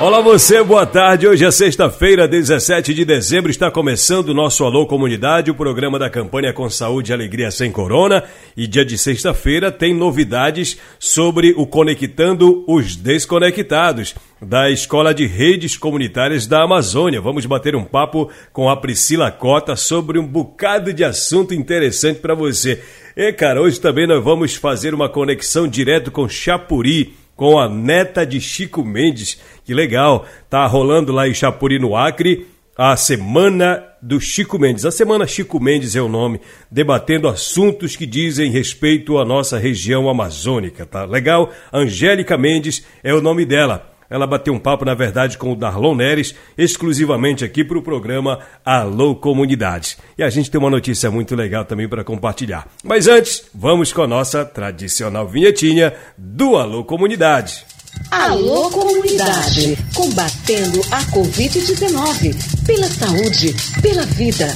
Olá 0.00 0.22
você, 0.22 0.64
boa 0.64 0.86
tarde. 0.86 1.28
Hoje 1.28 1.44
é 1.44 1.50
sexta-feira, 1.50 2.26
17 2.26 2.94
de 2.94 3.04
dezembro, 3.04 3.50
está 3.50 3.70
começando 3.70 4.30
o 4.30 4.34
nosso 4.34 4.64
Alô 4.64 4.86
Comunidade, 4.86 5.50
o 5.50 5.54
programa 5.54 5.98
da 5.98 6.08
campanha 6.08 6.54
com 6.54 6.70
saúde 6.70 7.12
e 7.12 7.14
alegria 7.14 7.50
sem 7.50 7.70
corona. 7.70 8.24
E 8.56 8.66
dia 8.66 8.82
de 8.82 8.96
sexta-feira 8.96 9.70
tem 9.70 9.94
novidades 9.94 10.78
sobre 10.98 11.52
o 11.54 11.66
Conectando 11.66 12.64
os 12.66 12.96
Desconectados, 12.96 14.14
da 14.40 14.70
Escola 14.70 15.12
de 15.12 15.26
Redes 15.26 15.76
Comunitárias 15.76 16.46
da 16.46 16.62
Amazônia. 16.62 17.20
Vamos 17.20 17.44
bater 17.44 17.76
um 17.76 17.84
papo 17.84 18.30
com 18.54 18.70
a 18.70 18.76
Priscila 18.78 19.30
Cota 19.30 19.76
sobre 19.76 20.18
um 20.18 20.26
bocado 20.26 20.94
de 20.94 21.04
assunto 21.04 21.52
interessante 21.52 22.20
para 22.20 22.34
você. 22.34 22.82
E 23.14 23.30
cara, 23.34 23.60
hoje 23.60 23.78
também 23.78 24.06
nós 24.06 24.24
vamos 24.24 24.54
fazer 24.54 24.94
uma 24.94 25.10
conexão 25.10 25.68
direto 25.68 26.10
com 26.10 26.26
Chapuri 26.26 27.19
com 27.40 27.58
a 27.58 27.70
neta 27.70 28.26
de 28.26 28.38
Chico 28.38 28.84
Mendes. 28.84 29.40
Que 29.64 29.72
legal! 29.72 30.26
Tá 30.50 30.66
rolando 30.66 31.10
lá 31.10 31.26
em 31.26 31.32
Chapuri, 31.32 31.78
no 31.78 31.96
Acre, 31.96 32.46
a 32.76 32.94
Semana 32.98 33.82
do 34.02 34.20
Chico 34.20 34.58
Mendes. 34.58 34.84
A 34.84 34.90
Semana 34.90 35.26
Chico 35.26 35.58
Mendes 35.58 35.96
é 35.96 36.02
o 36.02 36.08
nome, 36.08 36.38
debatendo 36.70 37.26
assuntos 37.26 37.96
que 37.96 38.04
dizem 38.04 38.50
respeito 38.50 39.16
à 39.16 39.24
nossa 39.24 39.56
região 39.56 40.06
amazônica, 40.06 40.84
tá 40.84 41.06
legal? 41.06 41.50
Angélica 41.72 42.36
Mendes 42.36 42.84
é 43.02 43.14
o 43.14 43.22
nome 43.22 43.46
dela. 43.46 43.89
Ela 44.10 44.26
bateu 44.26 44.52
um 44.52 44.58
papo, 44.58 44.84
na 44.84 44.92
verdade, 44.92 45.38
com 45.38 45.52
o 45.52 45.56
Darlon 45.56 45.94
Neres, 45.94 46.34
exclusivamente 46.58 47.44
aqui 47.44 47.62
para 47.62 47.78
o 47.78 47.82
programa 47.82 48.40
Alô 48.64 49.14
Comunidade. 49.14 49.96
E 50.18 50.22
a 50.24 50.28
gente 50.28 50.50
tem 50.50 50.60
uma 50.60 50.68
notícia 50.68 51.12
muito 51.12 51.36
legal 51.36 51.64
também 51.64 51.88
para 51.88 52.02
compartilhar. 52.02 52.66
Mas 52.82 53.06
antes, 53.06 53.44
vamos 53.54 53.92
com 53.92 54.02
a 54.02 54.08
nossa 54.08 54.44
tradicional 54.44 55.28
vinhetinha 55.28 55.94
do 56.18 56.56
Alô 56.56 56.82
Comunidade. 56.82 57.64
Alô 58.10 58.68
Comunidade, 58.70 59.78
combatendo 59.94 60.80
a 60.90 61.02
Covid-19, 61.12 62.66
pela 62.66 62.88
saúde, 62.88 63.54
pela 63.80 64.04
vida. 64.06 64.46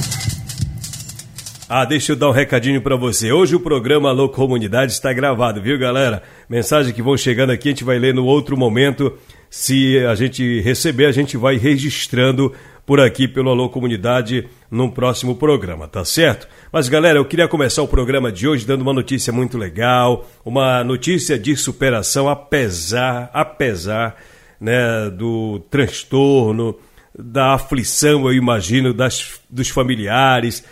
Ah, 1.67 1.85
deixa 1.85 2.11
eu 2.11 2.15
dar 2.15 2.29
um 2.29 2.33
recadinho 2.33 2.81
para 2.81 2.95
você. 2.95 3.31
Hoje 3.31 3.55
o 3.55 3.59
programa 3.59 4.09
Alô 4.09 4.29
Comunidade 4.29 4.91
está 4.91 5.11
gravado, 5.13 5.61
viu, 5.61 5.79
galera? 5.79 6.21
Mensagem 6.49 6.93
que 6.93 7.01
vão 7.01 7.17
chegando 7.17 7.51
aqui, 7.51 7.69
a 7.69 7.71
gente 7.71 7.83
vai 7.83 7.97
ler 7.97 8.13
no 8.13 8.25
outro 8.25 8.55
momento. 8.57 9.17
Se 9.49 9.99
a 10.05 10.15
gente 10.15 10.61
receber, 10.61 11.05
a 11.05 11.11
gente 11.11 11.37
vai 11.37 11.57
registrando 11.57 12.53
por 12.85 12.99
aqui 12.99 13.27
pelo 13.27 13.49
Alô 13.49 13.69
Comunidade 13.69 14.47
num 14.69 14.89
próximo 14.89 15.35
programa, 15.35 15.87
tá 15.87 16.05
certo? 16.05 16.47
Mas 16.71 16.87
galera, 16.87 17.17
eu 17.17 17.25
queria 17.25 17.47
começar 17.47 17.81
o 17.81 17.87
programa 17.87 18.31
de 18.31 18.47
hoje 18.47 18.65
dando 18.65 18.81
uma 18.81 18.93
notícia 18.93 19.33
muito 19.33 19.57
legal, 19.57 20.29
uma 20.43 20.83
notícia 20.83 21.39
de 21.39 21.55
superação 21.55 22.29
apesar, 22.29 23.29
apesar, 23.33 24.21
né, 24.59 25.09
do 25.09 25.59
transtorno, 25.69 26.77
da 27.17 27.53
aflição, 27.53 28.25
eu 28.25 28.33
imagino, 28.33 28.93
das, 28.93 29.39
dos 29.49 29.69
familiares. 29.69 30.63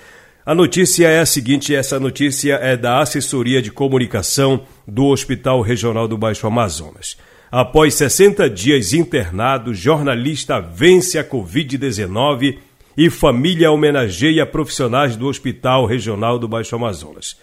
A 0.45 0.53
notícia 0.53 1.07
é 1.07 1.19
a 1.19 1.25
seguinte: 1.25 1.73
essa 1.73 1.99
notícia 1.99 2.55
é 2.55 2.75
da 2.75 2.99
assessoria 2.99 3.61
de 3.61 3.71
comunicação 3.71 4.65
do 4.87 5.05
Hospital 5.05 5.61
Regional 5.61 6.07
do 6.07 6.17
Baixo 6.17 6.45
Amazonas. 6.45 7.17
Após 7.55 7.93
60 7.93 8.49
dias 8.49 8.93
internado, 8.93 9.75
jornalista 9.75 10.59
vence 10.59 11.19
a 11.19 11.23
Covid-19 11.23 12.57
e 12.97 13.11
família 13.11 13.69
homenageia 13.69 14.43
profissionais 14.43 15.15
do 15.15 15.27
Hospital 15.27 15.85
Regional 15.85 16.39
do 16.39 16.47
Baixo 16.47 16.75
Amazonas. 16.75 17.39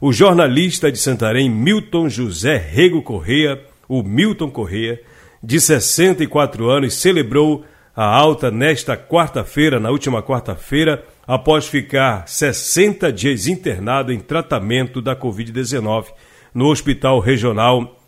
O 0.00 0.14
jornalista 0.14 0.90
de 0.90 0.96
Santarém, 0.96 1.50
Milton 1.50 2.08
José 2.08 2.56
Rego 2.56 3.02
Correia, 3.02 3.60
o 3.86 4.02
Milton 4.02 4.50
Correia, 4.50 4.98
de 5.42 5.60
64 5.60 6.70
anos, 6.70 6.94
celebrou 6.94 7.62
a 7.94 8.06
alta 8.06 8.50
nesta 8.50 8.96
quarta-feira, 8.96 9.78
na 9.78 9.90
última 9.90 10.22
quarta-feira, 10.22 11.04
após 11.26 11.66
ficar 11.66 12.26
60 12.26 13.12
dias 13.12 13.46
internado 13.46 14.10
em 14.10 14.20
tratamento 14.20 15.02
da 15.02 15.14
Covid-19 15.14 16.06
no 16.54 16.68
Hospital 16.70 17.20
Regional 17.20 17.99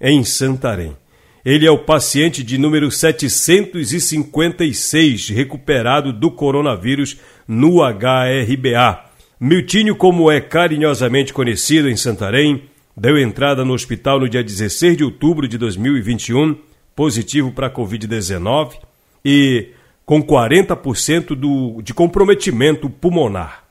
em 0.00 0.24
Santarém. 0.24 0.96
Ele 1.44 1.66
é 1.66 1.70
o 1.70 1.76
paciente 1.78 2.42
de 2.42 2.56
número 2.58 2.90
756 2.90 5.28
recuperado 5.28 6.12
do 6.12 6.28
coronavírus 6.30 7.18
no 7.48 7.82
HRBA. 7.82 9.04
Miltinho, 9.38 9.94
como 9.96 10.30
é 10.30 10.40
carinhosamente 10.40 11.32
conhecido 11.32 11.88
em 11.88 11.96
Santarém, 11.96 12.64
deu 12.94 13.18
entrada 13.18 13.64
no 13.64 13.72
hospital 13.72 14.20
no 14.20 14.28
dia 14.28 14.44
16 14.44 14.98
de 14.98 15.04
outubro 15.04 15.48
de 15.48 15.56
2021, 15.56 16.58
positivo 16.94 17.50
para 17.50 17.68
a 17.68 17.70
Covid-19 17.70 18.74
e 19.24 19.68
com 20.04 20.22
40% 20.22 21.34
do, 21.34 21.80
de 21.82 21.94
comprometimento 21.94 22.90
pulmonar. 22.90 23.64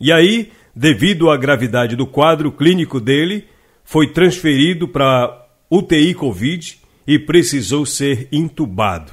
E 0.00 0.12
aí, 0.12 0.52
devido 0.76 1.28
à 1.30 1.36
gravidade 1.36 1.96
do 1.96 2.06
quadro 2.06 2.52
clínico 2.52 3.00
dele, 3.00 3.46
foi 3.82 4.12
transferido 4.12 4.86
para 4.86 5.39
UTI 5.70 6.14
Covid 6.14 6.78
e 7.06 7.18
precisou 7.18 7.86
ser 7.86 8.28
intubado. 8.32 9.12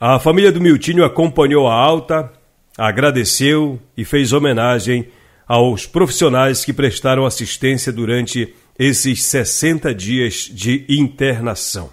A 0.00 0.18
família 0.18 0.52
do 0.52 0.60
Miltinho 0.60 1.04
acompanhou 1.04 1.68
a 1.68 1.74
alta, 1.74 2.32
agradeceu 2.76 3.80
e 3.96 4.04
fez 4.04 4.32
homenagem 4.32 5.08
aos 5.46 5.86
profissionais 5.86 6.64
que 6.64 6.72
prestaram 6.72 7.26
assistência 7.26 7.92
durante 7.92 8.54
esses 8.78 9.24
60 9.24 9.94
dias 9.94 10.48
de 10.52 10.84
internação. 10.88 11.90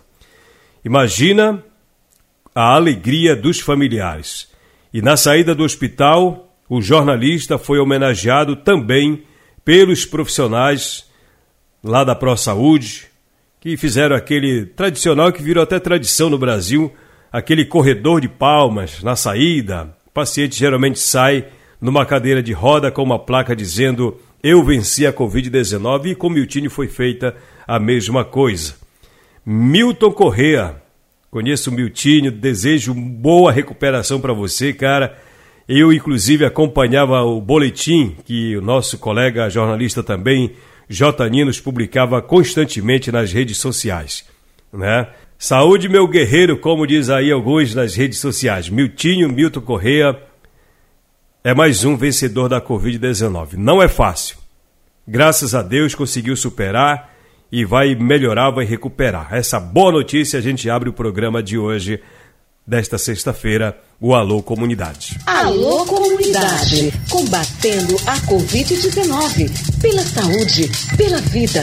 Imagina 0.84 1.64
a 2.54 2.76
alegria 2.76 3.36
dos 3.36 3.60
familiares. 3.60 4.48
E 4.94 5.02
na 5.02 5.18
saída 5.18 5.56
do 5.56 5.64
hospital, 5.64 6.56
o 6.70 6.82
jornalista 6.82 7.58
foi 7.58 7.80
homenageado 7.80 8.56
também 8.56 9.24
pelos 9.64 10.06
profissionais 10.06 11.10
lá 11.84 12.04
da 12.04 12.16
Pro 12.16 12.38
Saúde, 12.38 13.08
que 13.66 13.76
fizeram 13.78 14.16
aquele 14.16 14.64
tradicional 14.64 15.34
que 15.34 15.42
virou 15.42 15.64
até 15.64 15.80
tradição 15.80 16.30
no 16.30 16.38
Brasil, 16.38 16.94
aquele 17.32 17.66
corredor 17.66 18.22
de 18.22 18.30
palmas 18.30 19.02
na 19.02 19.16
saída. 19.16 19.92
O 20.06 20.12
paciente 20.12 20.56
geralmente 20.56 21.00
sai 21.00 21.48
numa 21.82 22.06
cadeira 22.06 22.44
de 22.44 22.54
roda 22.54 22.92
com 22.92 23.02
uma 23.02 23.18
placa 23.18 23.56
dizendo 23.56 24.20
eu 24.44 24.64
venci 24.64 25.08
a 25.08 25.12
Covid-19 25.12 26.12
e 26.12 26.16
com 26.16 26.30
Miltinho 26.30 26.70
foi 26.70 26.88
feita 26.88 27.36
a 27.68 27.80
mesma 27.80 28.24
coisa. 28.24 28.76
Milton 29.44 30.12
Correa, 30.12 30.76
conheço 31.32 31.72
o 31.72 31.74
Miltinho, 31.74 32.32
desejo 32.32 32.94
boa 32.94 33.52
recuperação 33.52 34.22
para 34.22 34.32
você, 34.32 34.74
cara. 34.74 35.18
Eu, 35.68 35.92
inclusive, 35.92 36.46
acompanhava 36.46 37.24
o 37.24 37.42
boletim 37.42 38.16
que 38.26 38.56
o 38.56 38.62
nosso 38.62 39.00
colega 39.00 39.50
jornalista 39.50 40.04
também 40.04 40.52
J. 40.90 41.30
Ninos 41.30 41.60
publicava 41.60 42.22
constantemente 42.22 43.12
nas 43.12 43.32
redes 43.32 43.58
sociais. 43.58 44.26
Né? 44.72 45.08
Saúde, 45.38 45.90
meu 45.90 46.08
guerreiro, 46.08 46.58
como 46.58 46.88
diz 46.88 47.10
aí 47.10 47.32
alguns 47.32 47.74
nas 47.76 47.96
redes 47.96 48.20
sociais. 48.20 48.70
Miltinho, 48.70 49.30
Milton 49.30 49.62
Correia 49.62 50.18
é 51.44 51.54
mais 51.54 51.84
um 51.84 51.96
vencedor 51.96 52.50
da 52.50 52.62
Covid-19. 52.62 53.54
Não 53.54 53.82
é 53.82 53.88
fácil. 53.88 54.38
Graças 55.08 55.54
a 55.54 55.62
Deus 55.62 55.94
conseguiu 55.94 56.36
superar 56.36 57.14
e 57.52 57.64
vai 57.64 57.94
melhorar, 57.96 58.50
vai 58.50 58.66
recuperar. 58.66 59.34
Essa 59.34 59.60
boa 59.60 59.92
notícia 59.92 60.40
a 60.40 60.42
gente 60.42 60.70
abre 60.70 60.90
o 60.90 60.94
programa 60.94 61.44
de 61.44 61.58
hoje 61.58 62.02
desta 62.66 62.98
sexta-feira, 62.98 63.78
o 64.00 64.16
Alô 64.16 64.42
Comunidade. 64.42 65.18
Alô 65.26 65.86
Comunidade, 65.86 66.92
combatendo 67.10 67.96
a 68.08 68.18
Covid-19, 68.22 69.82
pela 69.82 70.02
saúde, 70.02 70.70
pela 70.98 71.22
vida. 71.22 71.62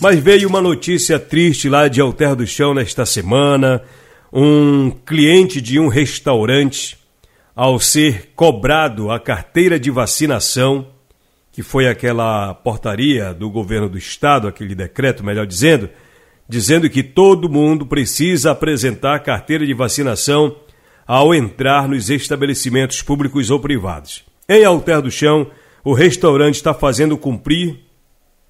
Mas 0.00 0.20
veio 0.20 0.48
uma 0.48 0.60
notícia 0.60 1.18
triste 1.18 1.68
lá 1.68 1.88
de 1.88 2.00
Alter 2.00 2.36
do 2.36 2.46
Chão 2.46 2.74
nesta 2.74 3.06
semana. 3.06 3.82
um 4.30 4.90
cliente 4.90 5.58
de 5.58 5.80
um 5.80 5.88
restaurante, 5.88 6.98
ao 7.56 7.80
ser 7.80 8.32
cobrado 8.36 9.10
a 9.10 9.18
carteira 9.18 9.80
de 9.80 9.90
vacinação, 9.90 10.86
que 11.50 11.62
foi 11.62 11.88
aquela 11.88 12.52
portaria 12.52 13.32
do 13.32 13.48
governo 13.50 13.88
do 13.88 13.96
estado, 13.96 14.46
aquele 14.46 14.74
decreto, 14.74 15.24
melhor 15.24 15.46
dizendo, 15.46 15.88
dizendo 16.48 16.88
que 16.88 17.02
todo 17.02 17.48
mundo 17.48 17.84
precisa 17.84 18.52
apresentar 18.52 19.18
carteira 19.20 19.66
de 19.66 19.74
vacinação 19.74 20.56
ao 21.06 21.34
entrar 21.34 21.88
nos 21.88 22.08
estabelecimentos 22.08 23.02
públicos 23.02 23.50
ou 23.50 23.60
privados. 23.60 24.24
Em 24.48 24.64
Alter 24.64 25.02
do 25.02 25.10
Chão, 25.10 25.50
o 25.84 25.92
restaurante 25.92 26.54
está 26.54 26.72
fazendo 26.72 27.18
cumprir 27.18 27.80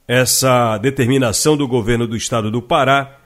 essa 0.07 0.79
determinação 0.79 1.57
do 1.57 1.67
governo 1.67 2.07
do 2.07 2.17
estado 2.17 2.51
do 2.51 2.63
Pará 2.63 3.19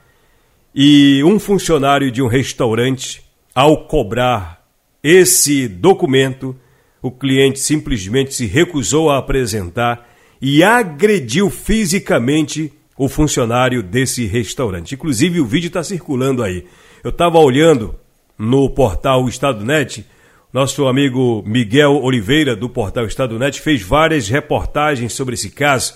e 0.75 1.23
um 1.23 1.39
funcionário 1.39 2.11
de 2.11 2.21
um 2.21 2.27
restaurante, 2.27 3.23
ao 3.53 3.85
cobrar 3.85 4.65
esse 5.03 5.67
documento, 5.67 6.55
o 7.01 7.11
cliente 7.11 7.59
simplesmente 7.59 8.33
se 8.33 8.47
recusou 8.47 9.11
a 9.11 9.19
apresentar 9.19 10.09
e 10.41 10.63
agrediu 10.63 11.49
fisicamente 11.49 12.73
o 12.97 13.07
funcionário 13.07 13.81
desse 13.81 14.25
restaurante. 14.25 14.95
Inclusive, 14.95 15.39
o 15.39 15.45
vídeo 15.45 15.67
está 15.67 15.83
circulando 15.83 16.43
aí. 16.43 16.65
Eu 17.03 17.09
estava 17.09 17.39
olhando 17.39 17.95
no 18.37 18.69
portal 18.69 19.27
Estado 19.27 19.63
Net, 19.63 20.05
nosso 20.51 20.87
amigo 20.87 21.43
Miguel 21.45 22.01
Oliveira, 22.01 22.55
do 22.55 22.69
portal 22.69 23.05
Estado 23.05 23.39
Net, 23.39 23.59
fez 23.59 23.81
várias 23.81 24.27
reportagens 24.29 25.13
sobre 25.13 25.33
esse 25.33 25.49
caso 25.49 25.95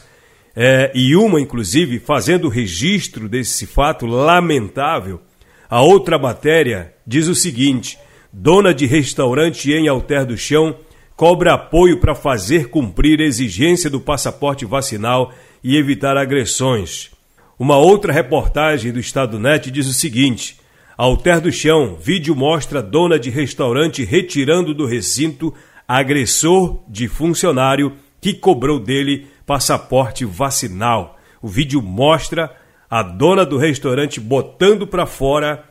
é, 0.59 0.91
e 0.95 1.15
uma, 1.15 1.39
inclusive, 1.39 1.99
fazendo 1.99 2.49
registro 2.49 3.29
desse 3.29 3.67
fato 3.67 4.07
lamentável. 4.07 5.21
A 5.69 5.81
outra 5.81 6.17
matéria 6.17 6.95
diz 7.05 7.27
o 7.27 7.35
seguinte: 7.35 7.99
dona 8.33 8.73
de 8.73 8.87
restaurante 8.87 9.71
em 9.71 9.87
Alter 9.87 10.25
do 10.25 10.35
Chão 10.35 10.75
cobra 11.15 11.53
apoio 11.53 11.99
para 11.99 12.15
fazer 12.15 12.69
cumprir 12.69 13.19
a 13.19 13.25
exigência 13.25 13.89
do 13.89 13.99
passaporte 13.99 14.65
vacinal 14.65 15.31
e 15.63 15.77
evitar 15.77 16.17
agressões. 16.17 17.11
Uma 17.59 17.77
outra 17.77 18.13
reportagem 18.13 18.91
do 18.91 18.99
Estado 18.99 19.39
Net 19.39 19.71
diz 19.71 19.87
o 19.87 19.93
seguinte: 19.93 20.57
Alter 20.97 21.41
do 21.41 21.51
Chão, 21.51 21.95
vídeo 21.99 22.35
mostra 22.35 22.81
dona 22.81 23.19
de 23.19 23.29
restaurante 23.29 24.03
retirando 24.03 24.73
do 24.73 24.85
recinto 24.85 25.53
agressor 25.87 26.83
de 26.87 27.07
funcionário 27.07 27.93
que 28.19 28.33
cobrou 28.33 28.79
dele 28.79 29.27
passaporte 29.45 30.25
vacinal. 30.25 31.17
O 31.41 31.47
vídeo 31.47 31.81
mostra 31.81 32.55
a 32.89 33.03
dona 33.03 33.45
do 33.45 33.57
restaurante 33.57 34.19
botando 34.19 34.87
para 34.87 35.05
fora 35.05 35.63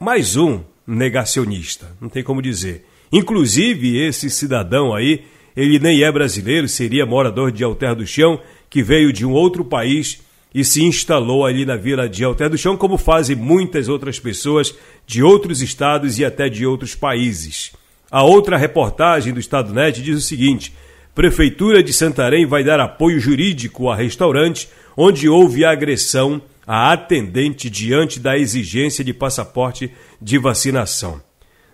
mais 0.00 0.36
um 0.36 0.60
negacionista, 0.86 1.96
não 2.00 2.08
tem 2.08 2.22
como 2.22 2.42
dizer. 2.42 2.86
Inclusive, 3.10 3.98
esse 3.98 4.28
cidadão 4.28 4.94
aí, 4.94 5.24
ele 5.56 5.78
nem 5.78 6.02
é 6.02 6.12
brasileiro, 6.12 6.68
seria 6.68 7.06
morador 7.06 7.50
de 7.50 7.64
Alter 7.64 7.94
do 7.94 8.06
Chão, 8.06 8.40
que 8.76 8.82
veio 8.82 9.10
de 9.10 9.24
um 9.24 9.32
outro 9.32 9.64
país 9.64 10.20
e 10.54 10.62
se 10.62 10.84
instalou 10.84 11.46
ali 11.46 11.64
na 11.64 11.76
vila 11.76 12.06
de 12.06 12.22
Alter 12.22 12.50
do 12.50 12.58
Chão, 12.58 12.76
como 12.76 12.98
fazem 12.98 13.34
muitas 13.34 13.88
outras 13.88 14.20
pessoas 14.20 14.74
de 15.06 15.22
outros 15.22 15.62
estados 15.62 16.18
e 16.18 16.26
até 16.26 16.50
de 16.50 16.66
outros 16.66 16.94
países. 16.94 17.72
A 18.10 18.22
outra 18.22 18.58
reportagem 18.58 19.32
do 19.32 19.40
Estado 19.40 19.72
Net 19.72 20.02
diz 20.02 20.18
o 20.18 20.20
seguinte: 20.20 20.74
Prefeitura 21.14 21.82
de 21.82 21.90
Santarém 21.90 22.44
vai 22.44 22.62
dar 22.62 22.78
apoio 22.78 23.18
jurídico 23.18 23.88
a 23.88 23.96
restaurante 23.96 24.68
onde 24.94 25.26
houve 25.26 25.64
agressão 25.64 26.42
a 26.66 26.92
atendente 26.92 27.70
diante 27.70 28.20
da 28.20 28.36
exigência 28.36 29.02
de 29.02 29.14
passaporte 29.14 29.90
de 30.20 30.36
vacinação. 30.36 31.18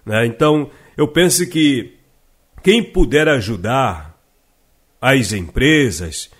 Né? 0.07 0.25
Então, 0.25 0.71
eu 0.97 1.09
penso 1.09 1.45
que 1.49 1.97
quem 2.63 2.81
puder 2.81 3.27
ajudar 3.27 4.17
as 5.01 5.33
empresas, 5.33 6.31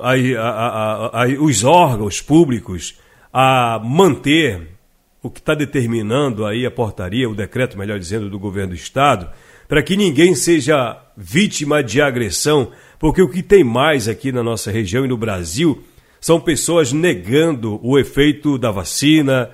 a, 0.00 0.12
a, 0.12 1.24
a, 1.24 1.26
os 1.40 1.64
órgãos 1.64 2.20
públicos 2.20 2.98
a 3.32 3.80
manter 3.84 4.76
o 5.22 5.30
que 5.30 5.40
está 5.40 5.54
determinando 5.54 6.46
aí 6.46 6.64
a 6.64 6.70
portaria, 6.70 7.28
o 7.28 7.34
decreto, 7.34 7.76
melhor 7.76 7.98
dizendo, 7.98 8.30
do 8.30 8.38
governo 8.38 8.70
do 8.70 8.76
Estado, 8.76 9.28
para 9.68 9.82
que 9.82 9.96
ninguém 9.96 10.34
seja 10.34 10.96
vítima 11.16 11.82
de 11.82 12.00
agressão, 12.00 12.70
porque 12.98 13.20
o 13.20 13.28
que 13.28 13.42
tem 13.42 13.64
mais 13.64 14.08
aqui 14.08 14.30
na 14.30 14.42
nossa 14.42 14.70
região 14.70 15.04
e 15.04 15.08
no 15.08 15.16
Brasil 15.16 15.82
são 16.20 16.40
pessoas 16.40 16.92
negando 16.92 17.80
o 17.82 17.98
efeito 17.98 18.56
da 18.56 18.70
vacina, 18.70 19.50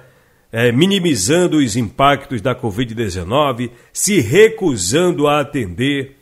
é, 0.51 0.71
minimizando 0.71 1.57
os 1.57 1.77
impactos 1.77 2.43
da 2.43 2.55
Covid-19, 2.55 3.71
se 3.93 4.21
recusando 4.21 5.27
a 5.27 5.41
atender 5.41 6.17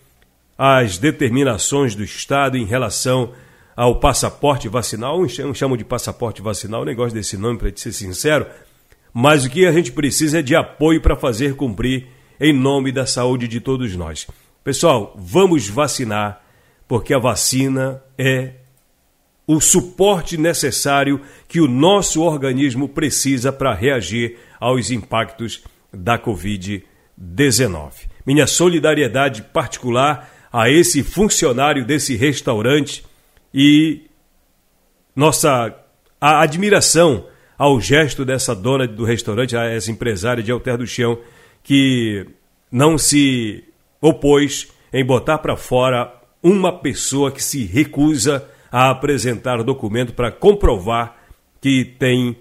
às 0.57 0.99
determinações 0.99 1.95
do 1.95 2.05
Estado 2.05 2.57
em 2.57 2.65
relação 2.65 3.33
ao 3.81 3.95
passaporte 3.95 4.69
vacinal. 4.69 5.27
Chamo 5.55 5.75
de 5.75 5.87
passaporte 5.87 6.43
vacinal, 6.43 6.85
nem 6.85 6.95
gosto 6.95 7.15
desse 7.15 7.39
nome, 7.39 7.59
para 7.59 7.75
ser 7.75 7.93
sincero, 7.93 8.47
mas 9.11 9.47
o 9.47 9.49
que 9.49 9.65
a 9.65 9.73
gente 9.73 9.91
precisa 9.91 10.41
é 10.41 10.43
de 10.43 10.55
apoio 10.55 11.01
para 11.01 11.17
fazer 11.17 11.57
cumprir 11.57 12.07
em 12.39 12.53
nome 12.53 12.93
da 12.93 13.07
saúde 13.07 13.49
de 13.49 13.59
todos 13.59 13.97
nós. 13.97 14.27
Pessoal, 14.63 15.17
vamos 15.19 15.67
vacinar, 15.67 16.45
porque 16.87 17.15
a 17.15 17.19
vacina 17.19 18.03
é 18.19 18.57
o 19.47 19.59
suporte 19.63 20.37
necessário 20.37 21.19
que 21.49 21.59
o 21.59 21.67
nosso 21.67 22.21
organismo 22.21 22.87
precisa 22.87 23.51
para 23.51 23.73
reagir 23.73 24.37
aos 24.61 24.91
impactos 24.91 25.65
da 25.91 26.19
Covid-19. 26.19 27.93
Minha 28.27 28.47
solidariedade 28.47 29.41
particular 29.41 30.31
a 30.53 30.69
esse 30.69 31.03
funcionário 31.03 31.83
desse 31.83 32.15
restaurante 32.15 33.09
e 33.53 34.03
nossa 35.15 35.75
admiração 36.21 37.27
ao 37.59 37.81
gesto 37.81 38.25
dessa 38.25 38.55
dona 38.55 38.87
do 38.87 39.05
restaurante, 39.05 39.57
essa 39.57 39.91
empresária 39.91 40.43
de 40.43 40.51
Alter 40.51 40.79
do 40.79 40.87
Chão, 40.87 41.19
que 41.63 42.27
não 42.71 42.97
se 42.97 43.65
opôs 44.01 44.69
em 44.93 45.05
botar 45.05 45.39
para 45.39 45.57
fora 45.57 46.13
uma 46.43 46.73
pessoa 46.73 47.31
que 47.31 47.43
se 47.43 47.65
recusa 47.65 48.49
a 48.73 48.91
apresentar 48.91 49.63
documento 49.63 50.15
para 50.15 50.31
comprovar 50.31 51.17
que 51.61 51.85
tem 51.85 52.37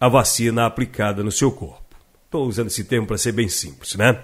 a 0.00 0.08
vacina 0.08 0.66
aplicada 0.66 1.22
no 1.22 1.30
seu 1.30 1.52
corpo. 1.52 1.96
Estou 2.24 2.46
usando 2.46 2.68
esse 2.68 2.84
termo 2.84 3.06
para 3.06 3.18
ser 3.18 3.32
bem 3.32 3.48
simples, 3.48 3.94
né? 3.94 4.18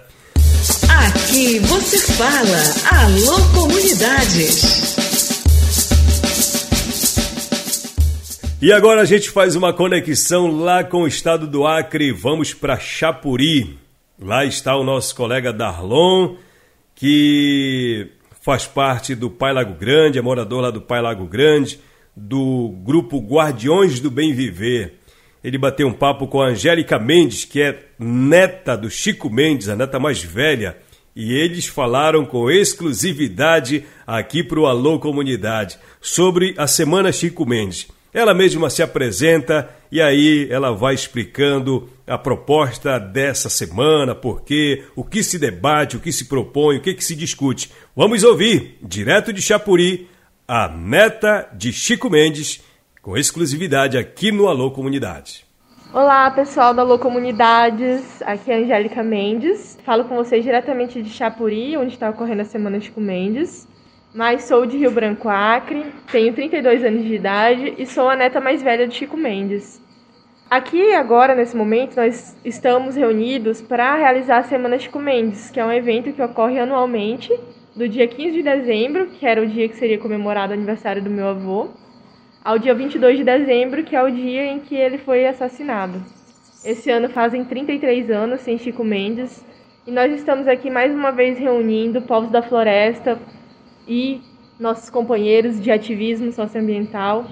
Aqui 0.89 1.59
você 1.59 1.99
fala, 2.13 3.03
alô 3.03 3.39
comunidades. 3.53 4.96
E 8.59 8.73
agora 8.73 9.01
a 9.01 9.05
gente 9.05 9.29
faz 9.29 9.55
uma 9.55 9.71
conexão 9.71 10.47
lá 10.59 10.83
com 10.83 11.03
o 11.03 11.07
estado 11.07 11.45
do 11.45 11.67
Acre. 11.67 12.11
Vamos 12.11 12.55
para 12.55 12.79
Chapuri. 12.79 13.77
Lá 14.19 14.45
está 14.45 14.75
o 14.75 14.83
nosso 14.83 15.15
colega 15.15 15.53
Darlon, 15.53 16.37
que 16.95 18.07
faz 18.41 18.65
parte 18.65 19.13
do 19.13 19.29
Pai 19.29 19.53
Lago 19.53 19.75
Grande, 19.75 20.17
é 20.17 20.23
morador 20.23 20.61
lá 20.61 20.71
do 20.71 20.81
Pai 20.81 20.99
Lago 20.99 21.27
Grande, 21.27 21.79
do 22.15 22.73
grupo 22.83 23.19
Guardiões 23.19 23.99
do 23.99 24.09
Bem 24.09 24.33
Viver. 24.33 24.95
Ele 25.43 25.59
bateu 25.59 25.87
um 25.87 25.93
papo 25.93 26.25
com 26.25 26.41
a 26.41 26.47
Angélica 26.47 26.97
Mendes, 26.97 27.45
que 27.45 27.61
é 27.61 27.79
neta 27.99 28.75
do 28.75 28.89
Chico 28.89 29.29
Mendes, 29.29 29.69
a 29.69 29.75
neta 29.75 29.99
mais 29.99 30.23
velha, 30.23 30.75
e 31.15 31.31
eles 31.31 31.67
falaram 31.67 32.25
com 32.25 32.49
exclusividade 32.49 33.85
aqui 34.05 34.41
para 34.41 34.59
o 34.59 34.65
Alô 34.65 34.97
Comunidade 34.97 35.77
sobre 36.01 36.55
a 36.57 36.65
Semana 36.65 37.11
Chico 37.11 37.45
Mendes. 37.45 37.95
Ela 38.17 38.33
mesma 38.33 38.67
se 38.71 38.81
apresenta 38.81 39.69
e 39.91 40.01
aí 40.01 40.47
ela 40.49 40.71
vai 40.71 40.95
explicando 40.95 41.87
a 42.07 42.17
proposta 42.17 42.99
dessa 42.99 43.47
semana, 43.47 44.15
por 44.15 44.41
quê, 44.41 44.85
o 44.95 45.03
que 45.03 45.21
se 45.21 45.37
debate, 45.37 45.97
o 45.97 45.99
que 45.99 46.11
se 46.11 46.25
propõe, 46.25 46.77
o 46.77 46.81
que, 46.81 46.95
que 46.95 47.03
se 47.03 47.15
discute. 47.15 47.71
Vamos 47.95 48.23
ouvir, 48.23 48.79
direto 48.81 49.31
de 49.31 49.39
Chapuri, 49.39 50.09
a 50.47 50.67
neta 50.67 51.47
de 51.53 51.71
Chico 51.71 52.09
Mendes, 52.09 52.59
com 53.03 53.15
exclusividade 53.15 53.99
aqui 53.99 54.31
no 54.31 54.47
Alô 54.47 54.71
Comunidade. 54.71 55.45
Olá, 55.93 56.31
pessoal 56.31 56.73
da 56.73 56.81
Alô 56.81 56.97
Comunidades, 56.97 58.19
aqui 58.23 58.49
é 58.49 58.55
a 58.55 58.57
Angélica 58.61 59.03
Mendes. 59.03 59.77
Falo 59.85 60.05
com 60.05 60.15
vocês 60.15 60.43
diretamente 60.43 61.03
de 61.03 61.11
Chapuri, 61.11 61.77
onde 61.77 61.93
está 61.93 62.09
ocorrendo 62.09 62.41
a 62.41 62.45
Semana 62.45 62.81
Chico 62.81 62.99
Mendes. 62.99 63.67
Mas 64.13 64.45
sou 64.45 64.65
de 64.65 64.77
Rio 64.77 64.91
Branco 64.91 65.27
Acre, 65.27 65.85
tenho 66.11 66.33
32 66.33 66.83
anos 66.83 67.03
de 67.03 67.13
idade 67.13 67.73
e 67.77 67.85
sou 67.85 68.09
a 68.09 68.15
neta 68.15 68.39
mais 68.39 68.63
velha 68.63 68.87
de 68.87 68.95
Chico 68.95 69.17
Mendes. 69.17 69.81
Aqui 70.49 70.93
agora, 70.93 71.35
nesse 71.35 71.55
momento, 71.57 71.97
nós 71.97 72.35
estamos 72.45 72.95
reunidos 72.95 73.61
para 73.61 73.95
realizar 73.95 74.37
a 74.37 74.43
Semana 74.43 74.79
Chico 74.79 74.97
Mendes, 74.97 75.51
que 75.51 75.59
é 75.59 75.65
um 75.65 75.73
evento 75.73 76.13
que 76.13 76.21
ocorre 76.21 76.57
anualmente, 76.57 77.37
do 77.75 77.87
dia 77.87 78.07
15 78.07 78.31
de 78.31 78.43
dezembro, 78.43 79.07
que 79.07 79.25
era 79.27 79.41
o 79.41 79.45
dia 79.45 79.67
que 79.67 79.75
seria 79.75 79.99
comemorado 79.99 80.51
o 80.51 80.55
aniversário 80.55 81.03
do 81.03 81.09
meu 81.09 81.27
avô, 81.27 81.67
ao 82.43 82.57
dia 82.57 82.73
22 82.73 83.17
de 83.17 83.23
dezembro, 83.25 83.83
que 83.83 83.95
é 83.95 84.01
o 84.01 84.09
dia 84.09 84.45
em 84.45 84.59
que 84.59 84.73
ele 84.73 84.97
foi 84.97 85.27
assassinado. 85.27 86.01
Esse 86.63 86.89
ano 86.89 87.09
fazem 87.09 87.43
33 87.43 88.09
anos 88.09 88.39
sem 88.39 88.57
Chico 88.57 88.85
Mendes. 88.85 89.45
E 89.85 89.91
nós 89.91 90.11
estamos 90.13 90.47
aqui 90.47 90.69
mais 90.69 90.93
uma 90.93 91.11
vez 91.11 91.37
reunindo 91.37 92.01
povos 92.01 92.31
da 92.31 92.41
floresta 92.41 93.19
e 93.87 94.21
nossos 94.59 94.89
companheiros 94.89 95.61
de 95.61 95.71
ativismo 95.71 96.31
socioambiental 96.31 97.25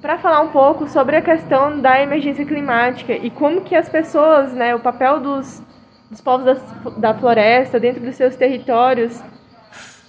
para 0.00 0.18
falar 0.18 0.40
um 0.40 0.48
pouco 0.48 0.88
sobre 0.88 1.16
a 1.16 1.22
questão 1.22 1.80
da 1.80 2.00
emergência 2.00 2.44
climática 2.44 3.12
e 3.14 3.30
como 3.30 3.62
que 3.62 3.74
as 3.74 3.88
pessoas, 3.88 4.52
né, 4.52 4.74
o 4.74 4.80
papel 4.80 5.20
dos, 5.20 5.62
dos 6.10 6.20
povos 6.20 6.44
da, 6.44 6.90
da 6.96 7.14
floresta 7.14 7.80
dentro 7.80 8.00
dos 8.00 8.14
seus 8.14 8.36
territórios 8.36 9.20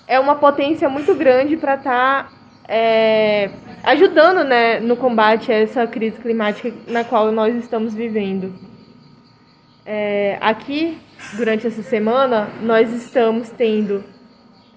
é 0.08 0.20
uma 0.20 0.36
potência 0.36 0.88
muito 0.90 1.14
grande 1.16 1.58
para 1.58 1.76
estar 1.76 2.24
tá, 2.24 2.32
é, 2.68 3.50
ajudando 3.84 4.44
né, 4.44 4.80
no 4.80 4.96
combate 4.96 5.52
a 5.52 5.56
essa 5.56 5.86
crise 5.88 6.20
climática 6.20 6.72
na 6.88 7.04
qual 7.04 7.32
nós 7.32 7.56
estamos 7.56 7.94
vivendo. 7.94 8.54
É, 9.86 10.38
aqui, 10.40 11.00
durante 11.36 11.66
essa 11.66 11.82
semana, 11.82 12.48
nós 12.62 12.92
estamos 12.94 13.50
tendo 13.50 14.04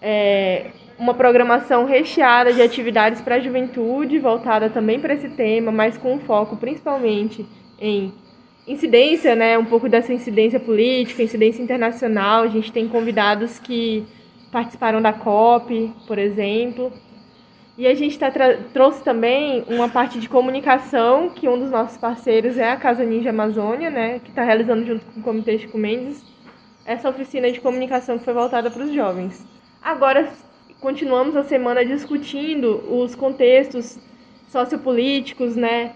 é, 0.01 0.71
uma 1.03 1.15
programação 1.15 1.85
recheada 1.85 2.53
de 2.53 2.63
atividades 2.63 3.21
para 3.21 3.35
a 3.35 3.41
juventude, 3.41 4.21
voltada 4.21 4.71
também 4.71 5.01
para 5.01 5.15
esse 5.15 5.31
tema, 5.31 5.73
mas 5.73 5.99
com 5.99 6.21
foco 6.21 6.57
principalmente 6.57 7.45
em 7.77 8.13
incidência, 8.69 9.35
né, 9.35 9.59
um 9.59 9.65
pouco 9.65 9.89
dessa 9.89 10.13
incidência 10.13 10.61
política, 10.61 11.21
incidência 11.21 11.61
internacional. 11.61 12.45
A 12.45 12.47
gente 12.47 12.71
tem 12.71 12.87
convidados 12.87 13.59
que 13.59 14.07
participaram 14.53 15.03
da 15.03 15.13
COP, 15.13 15.93
por 16.07 16.19
exemplo. 16.19 16.93
E 17.77 17.89
a 17.89 17.95
gente 17.97 18.17
tá 18.17 18.31
trouxe 18.73 19.03
também 19.03 19.65
uma 19.67 19.89
parte 19.89 20.21
de 20.21 20.29
comunicação, 20.29 21.31
que 21.31 21.49
um 21.49 21.59
dos 21.59 21.73
nossos 21.73 21.99
parceiros 21.99 22.57
é 22.57 22.71
a 22.71 22.77
Casa 22.77 23.03
Ninja 23.03 23.31
Amazônia, 23.31 23.91
né, 23.91 24.21
que 24.21 24.29
está 24.29 24.45
realizando 24.45 24.87
junto 24.87 25.05
com 25.07 25.19
o 25.19 25.23
Comitê 25.25 25.59
Chico 25.59 25.77
Mendes 25.77 26.23
essa 26.85 27.09
oficina 27.09 27.51
de 27.51 27.61
comunicação 27.61 28.19
que 28.19 28.25
foi 28.25 28.35
voltada 28.35 28.71
para 28.71 28.85
os 28.85 28.95
jovens. 28.95 29.45
Agora, 29.83 30.33
continuamos 30.83 31.37
a 31.37 31.45
semana 31.45 31.85
discutindo 31.85 32.83
os 32.93 33.15
contextos 33.15 33.97
sociopolíticos, 34.49 35.55
né, 35.55 35.93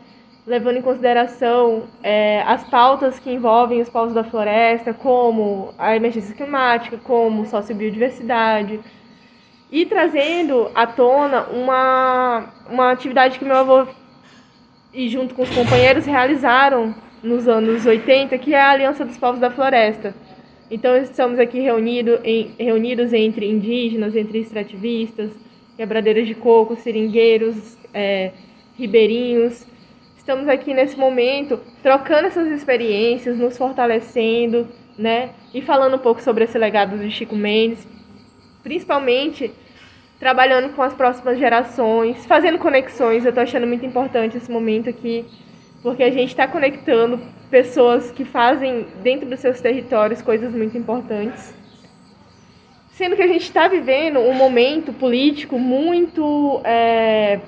levando 0.47 0.77
em 0.77 0.83
consideração 0.83 1.89
é, 2.05 2.41
as 2.43 2.63
pautas 2.71 3.19
que 3.19 3.33
envolvem 3.33 3.81
os 3.81 3.91
povos 3.91 4.15
da 4.15 4.23
floresta, 4.23 4.95
como 4.95 5.75
a 5.77 5.97
emergência 5.97 6.33
climática, 6.37 6.99
como 6.99 7.45
sociobiodiversidade, 7.47 8.79
e 9.73 9.85
trazendo 9.85 10.71
à 10.73 10.87
tona 10.87 11.43
uma, 11.49 12.55
uma 12.71 12.93
atividade 12.93 13.41
que 13.41 13.45
meu 13.45 13.57
avô 13.57 13.89
e 14.95 15.09
junto 15.09 15.35
com 15.35 15.43
os 15.43 15.51
companheiros 15.51 16.07
realizaram 16.07 16.95
nos 17.25 17.49
anos 17.49 17.85
80, 17.85 18.39
que 18.39 18.55
é 18.55 18.61
a 18.61 18.71
Aliança 18.71 19.05
dos 19.05 19.19
Povos 19.19 19.41
da 19.41 19.51
Floresta. 19.51 20.15
Então 20.71 20.97
estamos 20.97 21.39
aqui 21.39 21.61
reunido 21.61 22.19
em, 22.25 22.55
reunidos 22.59 23.13
entre 23.13 23.49
indígenas, 23.49 24.17
entre 24.17 24.41
extrativistas, 24.41 25.31
quebradeiras 25.77 26.27
de 26.27 26.35
coco, 26.35 26.75
seringueiros, 26.77 27.77
é, 27.95 28.33
ribeirinhos. 28.77 29.65
Estamos 30.17 30.49
aqui 30.49 30.75
nesse 30.75 30.99
momento 30.99 31.61
trocando 31.83 32.27
essas 32.27 32.49
experiências, 32.49 33.39
nos 33.39 33.57
fortalecendo, 33.57 34.67
né? 34.99 35.31
E 35.55 35.63
falando 35.63 35.95
um 35.95 36.01
pouco 36.01 36.21
sobre 36.21 36.45
esse 36.45 36.59
legado 36.59 36.99
de 36.99 37.11
Chico 37.13 37.37
Mendes, 37.37 37.87
principalmente 38.63 39.53
trabalhando 40.19 40.75
com 40.75 40.83
as 40.83 40.95
próximas 40.95 41.39
gerações, 41.39 42.27
fazendo 42.27 42.59
conexões. 42.59 43.25
Eu 43.25 43.29
estou 43.29 43.43
achando 43.43 43.69
muito 43.69 43.87
importante 43.87 44.37
esse 44.37 44.51
momento 44.51 44.91
aqui, 44.91 45.25
porque 45.87 46.03
a 46.03 46.11
gente 46.11 46.31
está 46.31 46.49
conectando 46.49 47.21
pessoas 47.49 48.11
que 48.11 48.25
fazem 48.25 48.89
dentro 49.05 49.25
dos 49.25 49.39
seus 49.39 49.61
territórios 49.61 50.21
coisas 50.21 50.53
muito 50.53 50.77
importantes. 50.77 51.55
Sendo 52.89 53.15
que 53.15 53.23
a 53.23 53.29
gente 53.29 53.43
está 53.43 53.69
vivendo 53.69 54.19
um 54.19 54.35
momento 54.35 54.93
político 54.93 55.61
muito, 55.61 56.61
é, 56.65 57.39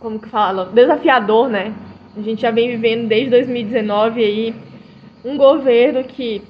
como 0.00 0.18
que 0.18 0.30
fala, 0.30 0.64
desafiador, 0.72 1.50
né? 1.50 1.74
A 2.16 2.22
gente 2.22 2.40
já 2.40 2.50
vem 2.50 2.70
vivendo 2.70 3.06
desde 3.06 3.28
2019 3.28 4.24
aí 4.24 4.54
um 5.22 5.36
governo 5.36 6.04
que 6.04 6.40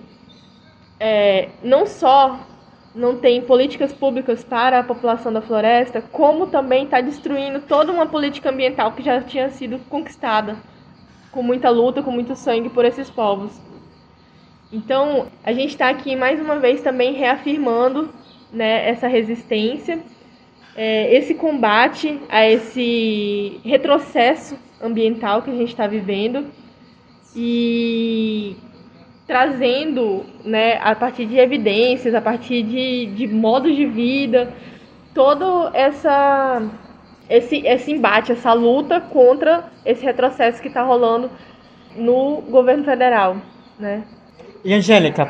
é, 1.01 1.49
não 1.65 1.85
só 1.85 2.47
não 2.95 3.17
tem 3.17 3.43
políticas 3.43 3.93
públicas 3.93 4.45
para 4.45 4.79
a 4.79 4.85
população 4.85 5.33
da 5.33 5.43
floresta, 5.43 6.01
como 6.01 6.47
também 6.47 6.85
está 6.85 7.01
destruindo 7.01 7.59
toda 7.63 7.91
uma 7.91 8.07
política 8.07 8.51
ambiental 8.51 8.93
que 8.93 9.03
já 9.03 9.21
tinha 9.21 9.51
sido 9.51 9.81
conquistada 9.89 10.57
com 11.37 11.43
muita 11.43 11.69
luta, 11.69 12.03
com 12.03 12.11
muito 12.11 12.35
sangue 12.35 12.71
por 12.71 12.87
esses 12.87 13.11
povos. 13.11 13.53
Então, 14.73 15.27
a 15.45 15.53
gente 15.53 15.69
está 15.69 15.91
aqui 15.91 16.17
mais 16.17 16.41
uma 16.41 16.59
vez 16.59 16.81
também 16.81 17.13
reafirmando 17.13 18.09
né, 18.51 18.89
essa 18.89 19.07
resistência, 19.07 19.99
é, 20.75 21.15
esse 21.15 21.35
combate 21.35 22.19
a 22.31 22.49
esse 22.49 23.61
retrocesso 23.63 24.59
ambiental 24.83 25.43
que 25.43 25.51
a 25.51 25.55
gente 25.55 25.69
está 25.69 25.87
vivendo 25.87 26.47
e 27.35 28.57
trazendo, 29.27 30.25
né, 30.43 30.79
a 30.83 30.95
partir 30.95 31.27
de 31.27 31.37
evidências, 31.37 32.15
a 32.15 32.21
partir 32.23 32.63
de, 32.63 33.07
de 33.15 33.27
modos 33.27 33.77
de 33.77 33.85
vida, 33.85 34.55
todo 35.13 35.69
essa 35.75 36.63
esse, 37.29 37.67
esse 37.67 37.93
embate, 37.93 38.33
essa 38.33 38.53
luta 38.53 39.01
contra 39.01 39.65
esse 39.85 40.05
retrocesso 40.05 40.61
que 40.61 40.69
está 40.69 40.83
rolando 40.83 41.31
no 41.97 42.43
governo 42.43 42.85
federal, 42.85 43.37
né? 43.79 44.05
E 44.65 44.75
Angélica, 44.75 45.27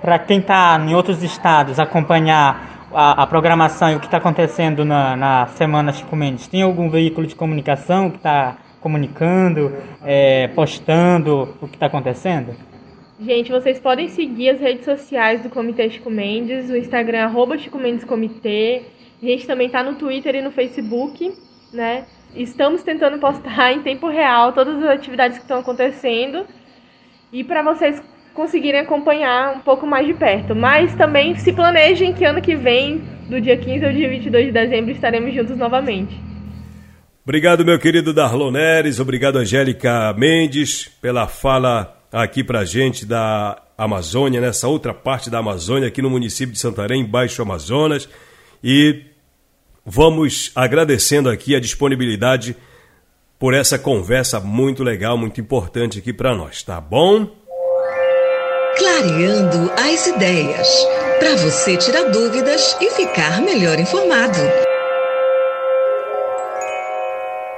para 0.00 0.18
quem 0.18 0.38
está 0.38 0.78
em 0.84 0.94
outros 0.94 1.22
estados 1.22 1.78
acompanhar 1.78 2.88
a, 2.92 3.22
a 3.22 3.26
programação 3.26 3.92
e 3.92 3.96
o 3.96 4.00
que 4.00 4.06
está 4.06 4.18
acontecendo 4.18 4.84
na, 4.84 5.16
na 5.16 5.46
Semana 5.46 5.92
Chico 5.92 6.16
Mendes, 6.16 6.48
tem 6.48 6.62
algum 6.62 6.90
veículo 6.90 7.26
de 7.26 7.34
comunicação 7.34 8.10
que 8.10 8.16
está 8.16 8.56
comunicando, 8.80 9.72
é, 10.04 10.48
postando 10.48 11.54
o 11.60 11.68
que 11.68 11.76
está 11.76 11.86
acontecendo? 11.86 12.54
Gente, 13.18 13.50
vocês 13.50 13.78
podem 13.78 14.08
seguir 14.08 14.50
as 14.50 14.60
redes 14.60 14.84
sociais 14.84 15.42
do 15.42 15.48
Comitê 15.48 15.88
Chico 15.88 16.10
Mendes, 16.10 16.68
o 16.68 16.76
Instagram 16.76 17.24
arroba 17.24 17.56
Chico 17.56 17.78
Mendes 17.78 18.04
Comitê. 18.04 18.82
A 19.22 19.26
gente 19.26 19.46
também 19.46 19.66
está 19.66 19.82
no 19.82 19.94
Twitter 19.94 20.34
e 20.34 20.42
no 20.42 20.50
Facebook, 20.50 21.32
né? 21.72 22.04
Estamos 22.34 22.82
tentando 22.82 23.18
postar 23.18 23.72
em 23.72 23.82
tempo 23.82 24.08
real 24.08 24.52
todas 24.52 24.76
as 24.76 24.90
atividades 24.90 25.38
que 25.38 25.44
estão 25.44 25.60
acontecendo 25.60 26.44
e 27.32 27.42
para 27.42 27.62
vocês 27.62 28.02
conseguirem 28.34 28.80
acompanhar 28.80 29.56
um 29.56 29.60
pouco 29.60 29.86
mais 29.86 30.06
de 30.06 30.12
perto. 30.12 30.54
Mas 30.54 30.94
também 30.94 31.34
se 31.36 31.52
planejem 31.52 32.12
que 32.12 32.24
ano 32.24 32.42
que 32.42 32.54
vem, 32.54 32.98
do 33.28 33.40
dia 33.40 33.56
15 33.56 33.86
ao 33.86 33.92
dia 33.92 34.08
22 34.08 34.46
de 34.46 34.52
dezembro, 34.52 34.90
estaremos 34.90 35.34
juntos 35.34 35.56
novamente. 35.56 36.14
Obrigado, 37.24 37.64
meu 37.64 37.78
querido 37.78 38.12
Darlon 38.12 38.50
Neres. 38.52 39.00
Obrigado, 39.00 39.38
Angélica 39.38 40.14
Mendes, 40.16 40.86
pela 41.00 41.26
fala 41.26 41.96
aqui 42.12 42.44
pra 42.44 42.64
gente 42.64 43.04
da 43.04 43.60
Amazônia, 43.76 44.40
nessa 44.40 44.68
outra 44.68 44.94
parte 44.94 45.28
da 45.28 45.38
Amazônia, 45.38 45.88
aqui 45.88 46.00
no 46.00 46.08
município 46.08 46.52
de 46.52 46.58
Santarém, 46.58 47.04
Baixo 47.04 47.42
Amazonas. 47.42 48.08
E 48.62 49.04
vamos 49.84 50.50
agradecendo 50.54 51.28
aqui 51.28 51.54
a 51.54 51.60
disponibilidade 51.60 52.56
por 53.38 53.54
essa 53.54 53.78
conversa 53.78 54.40
muito 54.40 54.82
legal, 54.82 55.16
muito 55.16 55.40
importante 55.40 55.98
aqui 55.98 56.12
para 56.12 56.34
nós, 56.34 56.62
tá 56.62 56.80
bom? 56.80 57.30
Clareando 58.78 59.70
as 59.72 60.06
ideias, 60.06 60.68
para 61.18 61.36
você 61.36 61.76
tirar 61.76 62.10
dúvidas 62.10 62.76
e 62.80 62.90
ficar 62.90 63.40
melhor 63.42 63.78
informado. 63.78 64.38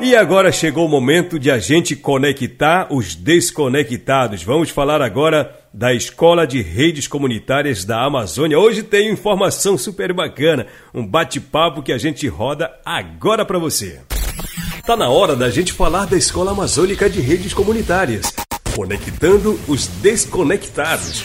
E 0.01 0.15
agora 0.15 0.53
chegou 0.53 0.87
o 0.87 0.89
momento 0.89 1.41
de 1.41 1.51
a 1.51 1.59
gente 1.59 1.97
conectar 1.97 2.87
os 2.89 3.17
desconectados. 3.17 4.45
Vamos 4.45 4.71
falar 4.71 5.03
agora 5.03 5.53
da 5.79 5.95
Escola 5.95 6.45
de 6.45 6.61
Redes 6.61 7.07
Comunitárias 7.07 7.85
da 7.85 8.05
Amazônia. 8.05 8.59
Hoje 8.59 8.83
tem 8.83 9.13
informação 9.13 9.79
super 9.79 10.13
bacana, 10.13 10.67
um 10.93 11.07
bate-papo 11.07 11.85
que 11.85 11.93
a 11.93 11.99
gente 11.99 12.27
roda 12.27 12.69
agora 12.85 13.45
para 13.45 13.61
você. 13.61 14.01
Tá 14.85 14.97
na 14.97 15.09
hora 15.09 15.37
da 15.37 15.49
gente 15.49 15.73
falar 15.73 16.07
da 16.07 16.17
Escola 16.17 16.51
Amazônica 16.51 17.09
de 17.09 17.21
Redes 17.21 17.55
Comunitárias, 17.55 18.33
conectando 18.75 19.57
os 19.69 19.87
desconectados. 19.87 21.25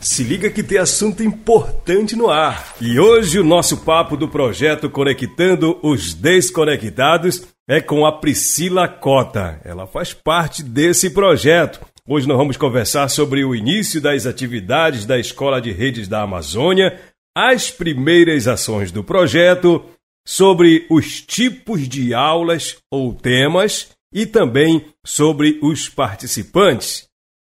Se 0.00 0.24
liga 0.24 0.50
que 0.50 0.64
tem 0.64 0.78
assunto 0.78 1.22
importante 1.22 2.16
no 2.16 2.28
ar. 2.28 2.74
E 2.80 2.98
hoje 2.98 3.38
o 3.38 3.44
nosso 3.44 3.76
papo 3.76 4.16
do 4.16 4.26
projeto 4.26 4.90
Conectando 4.90 5.78
os 5.84 6.12
Desconectados 6.14 7.44
é 7.68 7.80
com 7.80 8.04
a 8.04 8.10
Priscila 8.10 8.88
Cota. 8.88 9.60
Ela 9.64 9.86
faz 9.86 10.12
parte 10.12 10.64
desse 10.64 11.10
projeto. 11.10 11.93
Hoje 12.06 12.28
nós 12.28 12.36
vamos 12.36 12.58
conversar 12.58 13.08
sobre 13.08 13.46
o 13.46 13.54
início 13.54 13.98
das 13.98 14.26
atividades 14.26 15.06
da 15.06 15.18
Escola 15.18 15.58
de 15.58 15.72
Redes 15.72 16.06
da 16.06 16.20
Amazônia, 16.20 17.00
as 17.34 17.70
primeiras 17.70 18.46
ações 18.46 18.92
do 18.92 19.02
projeto, 19.02 19.82
sobre 20.26 20.84
os 20.90 21.22
tipos 21.22 21.88
de 21.88 22.12
aulas 22.12 22.76
ou 22.90 23.14
temas 23.14 23.88
e 24.12 24.26
também 24.26 24.84
sobre 25.02 25.58
os 25.62 25.88
participantes. 25.88 27.08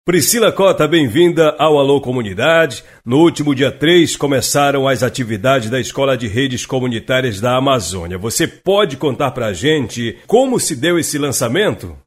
Priscila 0.04 0.52
Cota, 0.52 0.86
bem-vinda 0.86 1.56
ao 1.58 1.76
Alô 1.76 2.00
Comunidade. 2.00 2.84
No 3.04 3.18
último 3.18 3.52
dia 3.52 3.72
3 3.72 4.14
começaram 4.14 4.86
as 4.86 5.02
atividades 5.02 5.68
da 5.68 5.80
Escola 5.80 6.16
de 6.16 6.28
Redes 6.28 6.64
Comunitárias 6.64 7.40
da 7.40 7.56
Amazônia. 7.56 8.16
Você 8.16 8.46
pode 8.46 8.96
contar 8.96 9.32
para 9.32 9.46
a 9.46 9.52
gente 9.52 10.16
como 10.28 10.60
se 10.60 10.76
deu 10.76 11.00
esse 11.00 11.18
lançamento? 11.18 11.98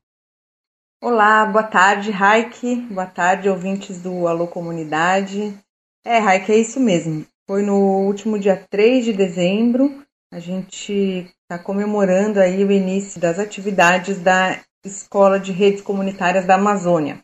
Olá, 1.02 1.46
boa 1.46 1.64
tarde, 1.64 2.12
Raik. 2.12 2.76
Boa 2.92 3.06
tarde, 3.06 3.48
ouvintes 3.48 4.02
do 4.02 4.28
Alô 4.28 4.48
Comunidade. 4.48 5.58
É, 6.04 6.18
Raik, 6.18 6.52
é 6.52 6.58
isso 6.58 6.78
mesmo. 6.78 7.26
Foi 7.48 7.62
no 7.62 8.06
último 8.06 8.38
dia 8.38 8.58
3 8.70 9.06
de 9.06 9.14
dezembro. 9.14 10.06
A 10.30 10.40
gente 10.40 11.26
está 11.42 11.58
comemorando 11.58 12.42
aí 12.42 12.66
o 12.66 12.72
início 12.72 13.20
das 13.20 13.40
atividades 13.40 14.20
da 14.20 14.60
Escola 14.86 15.40
de 15.40 15.54
Redes 15.54 15.82
Comunitárias 15.82 16.46
da 16.46 16.56
Amazônia. 16.56 17.24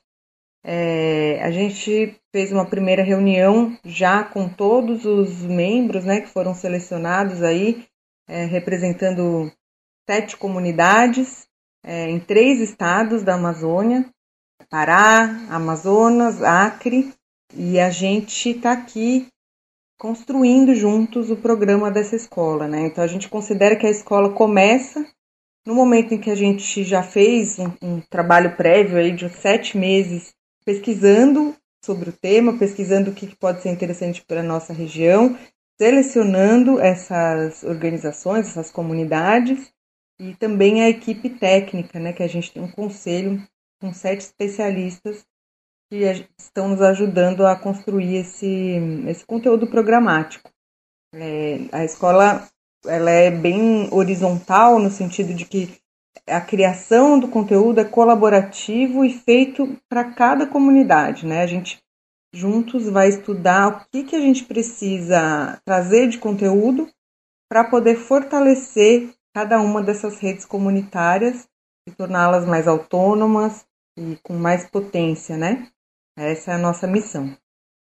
É, 0.64 1.44
a 1.44 1.52
gente 1.52 2.18
fez 2.32 2.54
uma 2.54 2.66
primeira 2.66 3.04
reunião 3.04 3.78
já 3.84 4.24
com 4.24 4.48
todos 4.48 5.04
os 5.04 5.42
membros 5.42 6.06
né, 6.06 6.22
que 6.22 6.30
foram 6.30 6.56
selecionados 6.56 7.44
aí, 7.44 7.86
é, 8.26 8.46
representando 8.46 9.52
sete 10.10 10.38
comunidades 10.38 11.46
é, 11.86 12.10
em 12.10 12.20
três 12.20 12.60
estados 12.60 13.24
da 13.24 13.36
Amazônia, 13.36 14.06
Pará, 14.70 15.46
Amazonas, 15.50 16.42
Acre, 16.42 17.14
e 17.54 17.80
a 17.80 17.92
gente 17.92 18.50
está 18.50 18.72
aqui 18.72 19.28
construindo 19.98 20.74
juntos 20.74 21.30
o 21.30 21.38
programa 21.38 21.92
dessa 21.92 22.16
escola. 22.16 22.68
Né? 22.68 22.88
Então 22.88 23.04
a 23.04 23.08
gente 23.08 23.30
considera 23.30 23.76
que 23.76 23.86
a 23.86 23.92
escola 23.92 24.34
começa 24.34 25.06
no 25.66 25.76
momento 25.76 26.14
em 26.14 26.20
que 26.20 26.32
a 26.32 26.36
gente 26.36 26.84
já 26.84 27.04
fez 27.04 27.60
um, 27.60 27.72
um 27.82 28.02
trabalho 28.02 28.56
prévio 28.56 28.98
aí 28.98 29.12
de 29.12 29.30
sete 29.30 29.78
meses 29.78 30.34
pesquisando 30.66 31.56
sobre 31.84 32.10
o 32.10 32.14
tema, 32.14 32.58
pesquisando 32.58 33.12
o 33.12 33.14
que 33.14 33.36
pode 33.36 33.62
ser 33.62 33.70
interessante 33.70 34.24
para 34.26 34.40
a 34.40 34.44
nossa 34.44 34.74
região, 34.74 35.38
selecionando 35.80 36.80
essas 36.80 37.64
organizações, 37.64 38.48
essas 38.48 38.72
comunidades 38.72 39.72
e 40.20 40.34
também 40.36 40.84
a 40.84 40.90
equipe 40.90 41.30
técnica, 41.30 42.00
né, 42.00 42.14
que 42.14 42.24
a 42.24 42.28
gente 42.28 42.52
tem 42.52 42.64
um 42.64 42.72
conselho 42.72 43.42
com 43.80 43.94
sete 43.94 44.22
especialistas 44.22 45.26
que 45.90 46.04
estão 46.38 46.70
nos 46.70 46.82
ajudando 46.82 47.46
a 47.46 47.56
construir 47.56 48.18
esse, 48.18 48.78
esse 49.08 49.26
conteúdo 49.26 49.68
programático. 49.68 50.50
É, 51.14 51.60
a 51.72 51.86
escola 51.86 52.48
ela 52.86 53.10
é 53.10 53.32
bem 53.32 53.88
horizontal 53.92 54.80
no 54.80 54.90
sentido 54.90 55.34
de 55.34 55.46
que 55.46 55.78
a 56.28 56.42
criação 56.42 57.20
do 57.20 57.28
conteúdo 57.28 57.80
é 57.80 57.86
colaborativo 57.86 59.04
e 59.04 59.14
feito 59.14 59.78
para 59.88 60.14
cada 60.14 60.48
comunidade, 60.48 61.26
né? 61.26 61.42
A 61.42 61.48
gente 61.48 61.80
juntos 62.34 62.90
vai 62.90 63.10
estudar 63.10 63.68
o 63.68 63.86
que, 63.92 64.04
que 64.04 64.16
a 64.16 64.20
gente 64.20 64.44
precisa 64.44 65.60
trazer 65.64 66.10
de 66.10 66.18
conteúdo 66.18 66.90
para 67.50 67.64
poder 67.64 67.96
fortalecer 67.96 69.14
cada 69.36 69.60
uma 69.60 69.84
dessas 69.84 70.18
redes 70.22 70.46
comunitárias 70.46 71.46
e 71.86 71.92
torná-las 71.92 72.46
mais 72.46 72.70
autônomas 72.70 73.66
e 74.00 74.18
com 74.24 74.34
mais 74.34 74.66
potência, 74.66 75.36
né? 75.36 75.68
Essa 76.18 76.52
é 76.52 76.54
a 76.54 76.58
nossa 76.58 76.88
missão. 76.88 77.36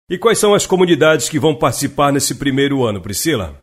E 0.09 0.17
quais 0.17 0.39
são 0.39 0.55
as 0.55 0.65
comunidades 0.65 1.29
que 1.29 1.37
vão 1.37 1.53
participar 1.53 2.11
nesse 2.11 2.33
primeiro 2.33 2.83
ano, 2.83 2.99
Priscila? 2.99 3.61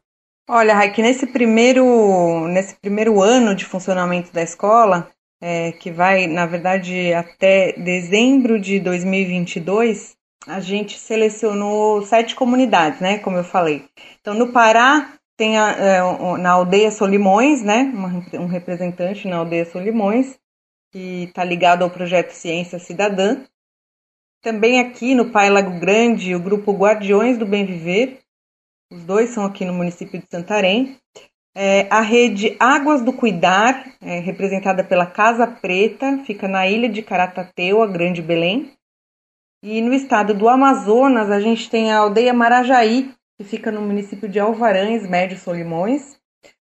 Olha, 0.49 0.73
Raik, 0.73 1.03
nesse 1.03 1.27
primeiro, 1.27 2.47
nesse 2.47 2.77
primeiro 2.77 3.21
ano 3.21 3.57
de 3.57 3.65
funcionamento 3.65 4.33
da 4.33 4.43
escola, 4.43 5.11
é, 5.43 5.73
que 5.73 5.91
vai, 5.91 6.29
na 6.29 6.47
verdade, 6.47 7.13
até 7.13 7.73
dezembro 7.73 8.61
de 8.61 8.79
2022, 8.79 10.15
a 10.47 10.61
gente 10.61 10.97
selecionou 10.97 12.03
sete 12.03 12.37
comunidades, 12.37 13.01
né? 13.01 13.19
Como 13.19 13.37
eu 13.37 13.45
falei. 13.45 13.85
Então, 14.21 14.33
no 14.33 14.53
Pará, 14.53 15.15
tem 15.37 15.59
a, 15.59 15.71
é, 15.71 16.39
na 16.39 16.51
aldeia 16.51 16.91
Solimões, 16.91 17.63
né? 17.63 17.93
um 18.35 18.47
representante 18.47 19.27
na 19.29 19.37
aldeia 19.37 19.65
Solimões, 19.65 20.39
que 20.93 21.25
está 21.25 21.45
ligado 21.45 21.83
ao 21.83 21.91
projeto 21.91 22.31
Ciência 22.31 22.79
Cidadã. 22.79 23.45
Também 24.43 24.79
aqui 24.79 25.15
no 25.15 25.31
Pai 25.31 25.51
Lago 25.51 25.79
Grande, 25.81 26.35
o 26.35 26.41
grupo 26.41 26.73
Guardiões 26.73 27.39
do 27.39 27.47
Bem 27.47 27.65
Viver, 27.65 28.21
os 28.93 29.03
dois 29.05 29.31
são 29.31 29.45
aqui 29.45 29.65
no 29.65 29.73
município 29.73 30.21
de 30.21 30.27
Santarém. 30.31 30.97
É, 31.57 31.89
a 31.91 32.01
rede 32.01 32.57
Águas 32.61 33.03
do 33.03 33.13
Cuidar, 33.13 33.93
é, 34.01 34.21
representada 34.21 34.85
pela 34.85 35.07
Casa 35.07 35.47
Preta, 35.47 36.19
fica 36.25 36.47
na 36.47 36.67
ilha 36.69 36.89
de 36.89 37.03
Caratateu, 37.03 37.87
Grande 37.91 38.23
Belém. 38.23 38.73
E 39.63 39.81
no 39.81 39.95
estado 39.95 40.35
do 40.35 40.49
Amazonas, 40.49 41.31
a 41.31 41.41
gente 41.41 41.71
tem 41.71 41.91
a 41.91 41.99
aldeia 41.99 42.35
Marajaí, 42.35 43.13
que 43.37 43.45
fica 43.45 43.71
no 43.71 43.81
município 43.81 44.29
de 44.29 44.39
Alvarães, 44.39 45.09
Médio 45.09 45.39
Solimões. 45.39 46.17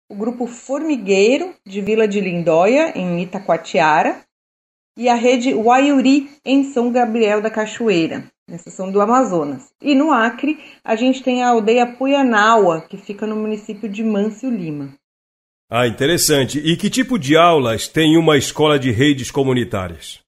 O 0.10 0.16
grupo 0.16 0.48
Formigueiro, 0.48 1.54
de 1.66 1.82
Vila 1.82 2.08
de 2.08 2.20
Lindóia, 2.20 2.98
em 2.98 3.22
Itacoatiara. 3.22 4.22
E 4.98 5.08
a 5.08 5.16
rede 5.16 5.54
Uaiuri, 5.54 6.30
em 6.44 6.64
São 6.72 6.92
Gabriel 6.92 7.42
da 7.42 7.52
Cachoeira. 7.52 8.26
Essas 8.50 8.74
são 8.74 8.92
do 8.92 9.02
Amazonas. 9.02 9.70
E 9.82 9.94
no 9.94 10.12
Acre, 10.12 10.58
a 10.84 10.96
gente 10.96 11.22
tem 11.22 11.44
a 11.44 11.50
aldeia 11.50 11.86
Puianaua, 11.86 12.82
que 12.82 12.98
fica 12.98 13.28
no 13.28 13.36
município 13.36 13.90
de 13.90 14.04
Mâncio 14.04 14.50
Lima. 14.50 14.94
Ah, 15.70 15.86
interessante. 15.86 16.60
E 16.60 16.78
que 16.78 16.90
tipo 16.90 17.20
de 17.20 17.36
aulas 17.36 17.90
tem 17.90 18.18
uma 18.18 18.38
escola 18.38 18.80
de 18.80 18.90
redes 18.90 19.30
comunitárias? 19.30 20.22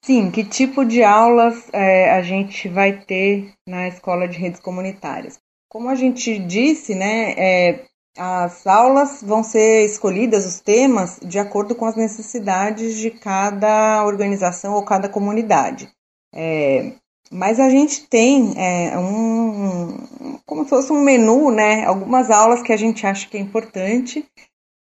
Sim, 0.00 0.30
que 0.30 0.44
tipo 0.44 0.84
de 0.84 1.02
aulas 1.02 1.68
é, 1.72 2.12
a 2.12 2.22
gente 2.22 2.68
vai 2.68 3.00
ter 3.04 3.52
na 3.66 3.88
escola 3.88 4.28
de 4.28 4.38
redes 4.38 4.60
comunitárias? 4.60 5.40
Como 5.74 5.88
a 5.88 5.96
gente 5.96 6.38
disse, 6.38 6.94
né, 6.94 7.32
é, 7.32 7.84
as 8.16 8.64
aulas 8.64 9.24
vão 9.24 9.42
ser 9.42 9.84
escolhidas, 9.84 10.46
os 10.46 10.60
temas, 10.60 11.18
de 11.20 11.36
acordo 11.36 11.74
com 11.74 11.84
as 11.84 11.96
necessidades 11.96 12.96
de 12.96 13.10
cada 13.10 14.06
organização 14.06 14.74
ou 14.74 14.84
cada 14.84 15.08
comunidade. 15.08 15.90
É, 16.32 16.92
mas 17.28 17.58
a 17.58 17.68
gente 17.68 18.06
tem 18.06 18.54
é, 18.56 18.96
um, 18.96 20.38
como 20.46 20.62
se 20.62 20.70
fosse 20.70 20.92
um 20.92 21.02
menu, 21.02 21.50
né? 21.50 21.84
Algumas 21.86 22.30
aulas 22.30 22.62
que 22.62 22.72
a 22.72 22.76
gente 22.76 23.04
acha 23.04 23.28
que 23.28 23.36
é 23.36 23.40
importante, 23.40 24.24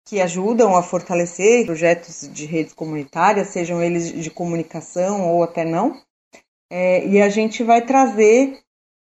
que 0.07 0.19
ajudam 0.19 0.75
a 0.75 0.81
fortalecer 0.81 1.67
projetos 1.67 2.27
de 2.33 2.47
redes 2.47 2.73
comunitárias, 2.73 3.49
sejam 3.49 3.79
eles 3.79 4.11
de 4.11 4.31
comunicação 4.31 5.29
ou 5.29 5.43
até 5.43 5.63
não. 5.63 6.01
É, 6.67 7.05
e 7.05 7.21
a 7.21 7.29
gente 7.29 7.63
vai 7.63 7.85
trazer 7.85 8.59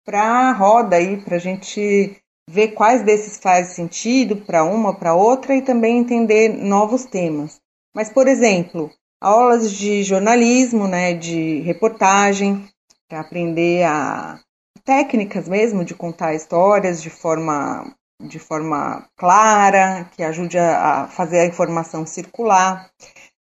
para 0.09 0.23
a 0.23 0.53
roda 0.53 0.97
aí, 0.97 1.19
para 1.19 1.37
a 1.37 1.39
gente 1.39 2.17
ver 2.49 2.69
quais 2.69 3.03
desses 3.03 3.37
faz 3.37 3.75
sentido 3.75 4.37
para 4.37 4.65
uma, 4.65 4.99
para 4.99 5.15
outra 5.15 5.55
e 5.55 5.61
também 5.61 5.99
entender 5.99 6.49
novos 6.49 7.05
temas. 7.05 7.61
Mas, 7.95 8.09
por 8.09 8.27
exemplo, 8.27 8.91
aulas 9.21 9.71
de 9.71 10.03
jornalismo, 10.03 10.89
né, 10.89 11.13
de 11.13 11.61
reportagem, 11.61 12.67
para 13.07 13.21
aprender 13.21 13.85
a 13.85 14.41
técnicas 14.83 15.47
mesmo 15.47 15.85
de 15.85 15.95
contar 15.95 16.35
histórias 16.35 17.03
de 17.03 17.11
forma 17.11 17.95
de 18.21 18.39
forma 18.39 19.07
clara, 19.15 20.11
que 20.17 20.23
ajude 20.23 20.59
a, 20.59 21.07
fazer 21.07 21.41
a 21.41 21.47
informação 21.47 22.05
circular, 22.07 22.91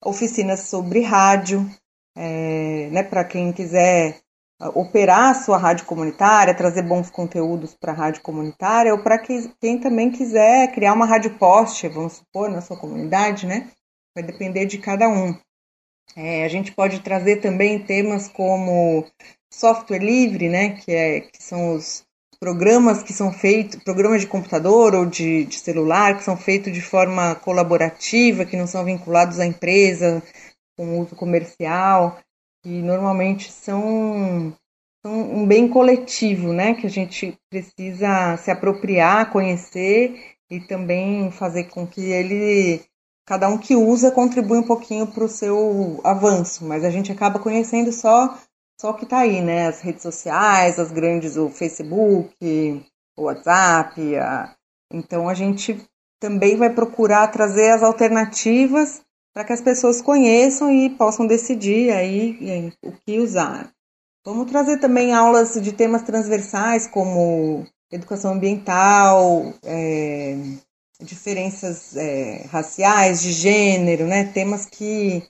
oficinas 0.02 0.60
sobre 0.60 1.02
rádio, 1.02 1.64
é, 2.16 2.88
né, 2.90 3.02
para 3.02 3.24
quem 3.24 3.52
quiser 3.52 4.25
operar 4.74 5.30
a 5.30 5.34
sua 5.34 5.58
rádio 5.58 5.84
comunitária, 5.84 6.54
trazer 6.54 6.82
bons 6.82 7.10
conteúdos 7.10 7.74
para 7.74 7.92
a 7.92 7.94
rádio 7.94 8.22
comunitária, 8.22 8.92
ou 8.92 9.02
para 9.02 9.18
quem, 9.18 9.78
também 9.78 10.10
quiser 10.10 10.72
criar 10.72 10.94
uma 10.94 11.06
rádio 11.06 11.38
poste, 11.38 11.88
vamos 11.88 12.14
supor, 12.14 12.50
na 12.50 12.60
sua 12.60 12.78
comunidade, 12.78 13.46
né? 13.46 13.70
Vai 14.14 14.24
depender 14.24 14.64
de 14.66 14.78
cada 14.78 15.08
um. 15.08 15.38
É, 16.16 16.44
a 16.44 16.48
gente 16.48 16.72
pode 16.72 17.00
trazer 17.00 17.36
também 17.36 17.78
temas 17.84 18.28
como 18.28 19.04
software 19.52 19.98
livre, 19.98 20.48
né, 20.48 20.70
que, 20.70 20.92
é, 20.92 21.20
que 21.20 21.42
são 21.42 21.74
os 21.74 22.04
programas 22.38 23.02
que 23.02 23.12
são 23.12 23.32
feitos, 23.32 23.82
programas 23.82 24.20
de 24.20 24.26
computador 24.26 24.94
ou 24.94 25.06
de, 25.06 25.44
de 25.44 25.58
celular, 25.58 26.16
que 26.16 26.24
são 26.24 26.36
feitos 26.36 26.72
de 26.72 26.80
forma 26.80 27.34
colaborativa, 27.34 28.44
que 28.44 28.56
não 28.56 28.66
são 28.66 28.84
vinculados 28.84 29.40
à 29.40 29.46
empresa 29.46 30.22
com 30.76 31.00
uso 31.00 31.16
comercial, 31.16 32.18
e 32.66 32.82
normalmente 32.82 33.52
são, 33.52 34.52
são 35.00 35.12
um 35.12 35.46
bem 35.46 35.68
coletivo, 35.68 36.52
né, 36.52 36.74
que 36.74 36.84
a 36.84 36.90
gente 36.90 37.38
precisa 37.48 38.36
se 38.38 38.50
apropriar, 38.50 39.30
conhecer 39.30 40.34
e 40.50 40.58
também 40.58 41.30
fazer 41.30 41.64
com 41.64 41.86
que 41.86 42.00
ele 42.00 42.84
cada 43.24 43.48
um 43.48 43.56
que 43.56 43.76
usa 43.76 44.10
contribui 44.10 44.58
um 44.58 44.66
pouquinho 44.66 45.06
para 45.06 45.24
o 45.24 45.28
seu 45.28 46.00
avanço, 46.02 46.64
mas 46.64 46.84
a 46.84 46.90
gente 46.90 47.12
acaba 47.12 47.38
conhecendo 47.38 47.92
só 47.92 48.36
só 48.80 48.92
que 48.92 49.06
tá 49.06 49.20
aí, 49.20 49.40
né? 49.40 49.68
As 49.68 49.80
redes 49.80 50.02
sociais, 50.02 50.78
as 50.78 50.92
grandes, 50.92 51.36
o 51.36 51.48
Facebook, 51.48 52.34
o 53.16 53.22
WhatsApp. 53.22 54.16
A... 54.16 54.54
Então 54.92 55.28
a 55.28 55.34
gente 55.34 55.82
também 56.20 56.56
vai 56.56 56.68
procurar 56.68 57.28
trazer 57.28 57.70
as 57.70 57.82
alternativas 57.82 59.00
para 59.36 59.44
que 59.44 59.52
as 59.52 59.60
pessoas 59.60 60.00
conheçam 60.00 60.72
e 60.72 60.88
possam 60.88 61.26
decidir 61.26 61.92
aí 61.92 62.72
o 62.82 62.90
que 62.90 63.18
usar. 63.18 63.70
Vamos 64.24 64.50
trazer 64.50 64.78
também 64.78 65.12
aulas 65.12 65.60
de 65.60 65.72
temas 65.72 66.00
transversais 66.00 66.86
como 66.86 67.66
educação 67.92 68.32
ambiental, 68.32 69.52
é, 69.62 70.38
diferenças 71.02 71.94
é, 71.98 72.46
raciais, 72.46 73.20
de 73.20 73.30
gênero, 73.30 74.06
né? 74.06 74.24
Temas 74.24 74.64
que, 74.64 75.22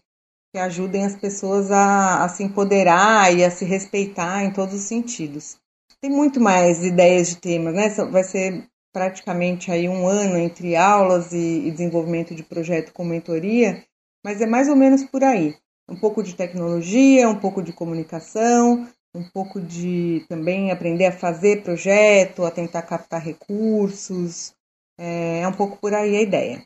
que 0.55 0.61
ajudem 0.61 1.05
as 1.05 1.17
pessoas 1.17 1.73
a, 1.73 2.23
a 2.23 2.29
se 2.29 2.45
empoderar 2.45 3.35
e 3.37 3.45
a 3.45 3.51
se 3.51 3.65
respeitar 3.65 4.45
em 4.45 4.53
todos 4.53 4.77
os 4.77 4.83
sentidos. 4.83 5.57
Tem 6.01 6.13
muito 6.13 6.41
mais 6.41 6.85
ideias 6.85 7.31
de 7.31 7.39
temas, 7.39 7.75
né? 7.75 7.89
Vai 8.09 8.23
ser 8.23 8.69
praticamente 8.93 9.73
aí 9.73 9.89
um 9.89 10.07
ano 10.07 10.39
entre 10.39 10.77
aulas 10.77 11.33
e, 11.33 11.67
e 11.67 11.71
desenvolvimento 11.73 12.37
de 12.37 12.45
projeto 12.45 12.93
com 12.93 13.05
mentoria, 13.05 13.85
mas 14.27 14.41
é 14.41 14.47
mais 14.47 14.69
ou 14.69 14.75
menos 14.75 15.05
por 15.05 15.23
aí. 15.23 15.55
Um 15.89 15.95
pouco 15.95 16.21
de 16.21 16.35
tecnologia, 16.35 17.29
um 17.29 17.37
pouco 17.37 17.63
de 17.63 17.73
comunicação, 17.73 18.85
um 19.15 19.23
pouco 19.23 19.61
de 19.61 20.27
também 20.29 20.73
aprender 20.73 21.07
a 21.07 21.13
fazer 21.13 21.63
projeto, 21.63 22.45
a 22.45 22.51
tentar 22.51 22.83
captar 22.83 23.23
recursos. 23.23 24.53
É, 24.99 25.43
é 25.43 25.49
um 25.49 25.53
pouco 25.53 25.77
por 25.77 25.95
aí 25.95 26.17
a 26.17 26.23
ideia. 26.23 26.61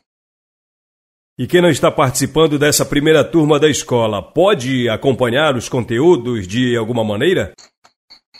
E 1.37 1.45
quem 1.45 1.61
não 1.61 1.69
está 1.69 1.91
participando 1.91 2.57
dessa 2.57 2.83
primeira 2.83 3.23
turma 3.23 3.59
da 3.59 3.69
escola 3.69 4.23
pode 4.23 4.89
acompanhar 4.89 5.55
os 5.55 5.69
conteúdos 5.69 6.47
de 6.47 6.75
alguma 6.75 7.03
maneira? 7.03 7.53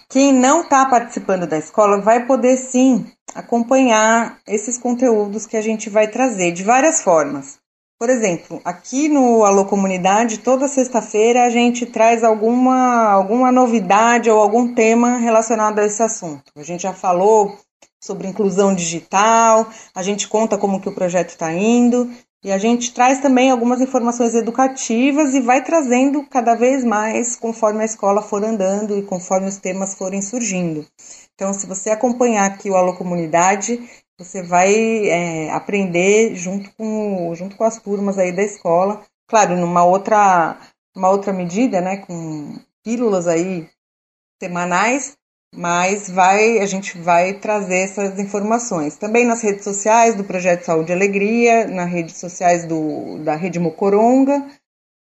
Quem 0.10 0.34
não 0.34 0.64
está 0.64 0.84
participando 0.88 1.46
da 1.46 1.60
escola 1.60 2.02
vai 2.02 2.26
poder 2.26 2.58
sim 2.58 3.06
acompanhar 3.36 4.40
esses 4.48 4.80
conteúdos 4.80 5.46
que 5.46 5.58
a 5.58 5.62
gente 5.62 5.92
vai 5.92 6.08
trazer 6.08 6.54
de 6.54 6.64
várias 6.64 7.04
formas. 7.04 7.61
Por 8.02 8.10
exemplo, 8.10 8.60
aqui 8.66 9.08
no 9.08 9.44
Alô 9.44 9.64
Comunidade, 9.64 10.40
toda 10.40 10.68
sexta-feira 10.68 11.44
a 11.44 11.52
gente 11.52 11.86
traz 11.86 12.24
alguma, 12.24 13.12
alguma 13.12 13.52
novidade 13.52 14.28
ou 14.28 14.40
algum 14.40 14.74
tema 14.74 15.18
relacionado 15.18 15.78
a 15.78 15.86
esse 15.86 16.02
assunto. 16.02 16.52
A 16.56 16.64
gente 16.64 16.82
já 16.82 16.94
falou 16.94 17.56
sobre 18.04 18.28
inclusão 18.28 18.74
digital, 18.74 19.70
a 19.94 20.02
gente 20.02 20.28
conta 20.28 20.58
como 20.58 20.82
que 20.82 20.90
o 20.90 20.96
projeto 20.96 21.30
está 21.30 21.54
indo 21.54 22.10
e 22.44 22.52
a 22.52 22.58
gente 22.58 22.92
traz 22.92 23.20
também 23.20 23.52
algumas 23.52 23.80
informações 23.80 24.34
educativas 24.34 25.36
e 25.36 25.40
vai 25.40 25.64
trazendo 25.64 26.26
cada 26.28 26.56
vez 26.56 26.84
mais 26.84 27.36
conforme 27.36 27.84
a 27.84 27.86
escola 27.86 28.24
for 28.24 28.44
andando 28.44 28.98
e 28.98 29.04
conforme 29.04 29.48
os 29.48 29.58
temas 29.58 29.94
forem 29.94 30.24
surgindo. 30.24 30.88
Então, 31.36 31.54
se 31.54 31.68
você 31.68 31.92
acompanhar 31.92 32.48
aqui 32.48 32.68
o 32.68 32.76
Alô 32.76 32.96
Comunidade, 32.96 33.80
você 34.24 34.44
vai 34.44 35.10
é, 35.10 35.52
aprender 35.52 36.36
junto 36.36 36.72
com, 36.76 37.34
junto 37.34 37.56
com 37.56 37.64
as 37.64 37.80
turmas 37.80 38.18
aí 38.18 38.32
da 38.32 38.44
escola, 38.44 39.02
claro, 39.28 39.56
numa 39.58 39.84
outra, 39.84 40.58
uma 40.96 41.10
outra 41.10 41.34
medida, 41.34 41.82
né, 41.82 41.98
com 41.98 42.60
pílulas 42.84 43.28
aí 43.28 43.68
semanais, 44.42 45.18
mas 45.54 46.10
vai 46.10 46.60
a 46.60 46.66
gente 46.66 46.98
vai 46.98 47.34
trazer 47.34 47.80
essas 47.80 48.20
informações. 48.20 48.96
Também 48.96 49.26
nas 49.26 49.42
redes 49.42 49.64
sociais 49.64 50.16
do 50.16 50.24
projeto 50.24 50.64
Saúde 50.64 50.92
e 50.92 50.96
Alegria, 50.96 51.68
nas 51.68 51.90
redes 51.90 52.18
sociais 52.18 52.66
do, 52.66 53.20
da 53.24 53.36
Rede 53.36 53.60
Mocoronga. 53.60 54.46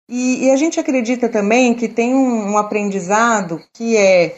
E, 0.07 0.45
e 0.45 0.51
a 0.51 0.55
gente 0.55 0.79
acredita 0.79 1.27
também 1.29 1.73
que 1.73 1.89
tem 1.89 2.13
um, 2.13 2.51
um, 2.51 2.57
aprendizado 2.57 3.59
que 3.73 3.97
é 3.97 4.35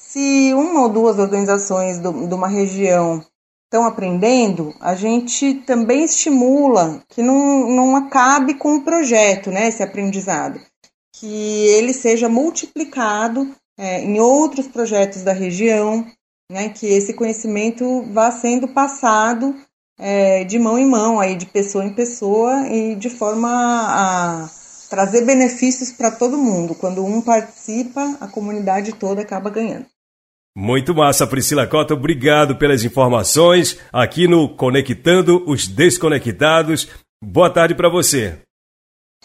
se 0.00 0.52
uma 0.54 0.82
ou 0.82 0.88
duas 0.88 1.18
organizações 1.20 2.00
do, 2.00 2.26
de 2.26 2.34
uma 2.34 2.48
região 2.48 3.24
estão 3.74 3.84
aprendendo, 3.84 4.72
a 4.80 4.94
gente 4.94 5.54
também 5.66 6.04
estimula 6.04 7.02
que 7.08 7.20
não, 7.20 7.68
não 7.68 7.96
acabe 7.96 8.54
com 8.54 8.76
o 8.76 8.84
projeto, 8.84 9.50
né, 9.50 9.66
esse 9.66 9.82
aprendizado, 9.82 10.60
que 11.16 11.66
ele 11.66 11.92
seja 11.92 12.28
multiplicado 12.28 13.52
é, 13.76 14.00
em 14.00 14.20
outros 14.20 14.68
projetos 14.68 15.22
da 15.22 15.32
região, 15.32 16.06
né, 16.52 16.68
que 16.68 16.86
esse 16.86 17.14
conhecimento 17.14 18.02
vá 18.12 18.30
sendo 18.30 18.68
passado 18.68 19.56
é, 19.98 20.44
de 20.44 20.56
mão 20.56 20.78
em 20.78 20.86
mão, 20.86 21.18
aí, 21.18 21.34
de 21.34 21.46
pessoa 21.46 21.84
em 21.84 21.94
pessoa 21.94 22.68
e 22.68 22.94
de 22.94 23.10
forma 23.10 23.48
a 23.50 24.48
trazer 24.88 25.24
benefícios 25.24 25.90
para 25.90 26.12
todo 26.12 26.38
mundo. 26.38 26.76
Quando 26.76 27.04
um 27.04 27.20
participa, 27.20 28.16
a 28.20 28.28
comunidade 28.28 28.92
toda 28.92 29.22
acaba 29.22 29.50
ganhando. 29.50 29.86
Muito 30.56 30.94
massa, 30.94 31.26
Priscila 31.26 31.66
Cota. 31.66 31.94
Obrigado 31.94 32.54
pelas 32.54 32.84
informações 32.84 33.76
aqui 33.92 34.28
no 34.28 34.48
Conectando 34.48 35.42
os 35.48 35.66
Desconectados. 35.66 36.88
Boa 37.20 37.50
tarde 37.50 37.74
para 37.74 37.88
você. 37.88 38.38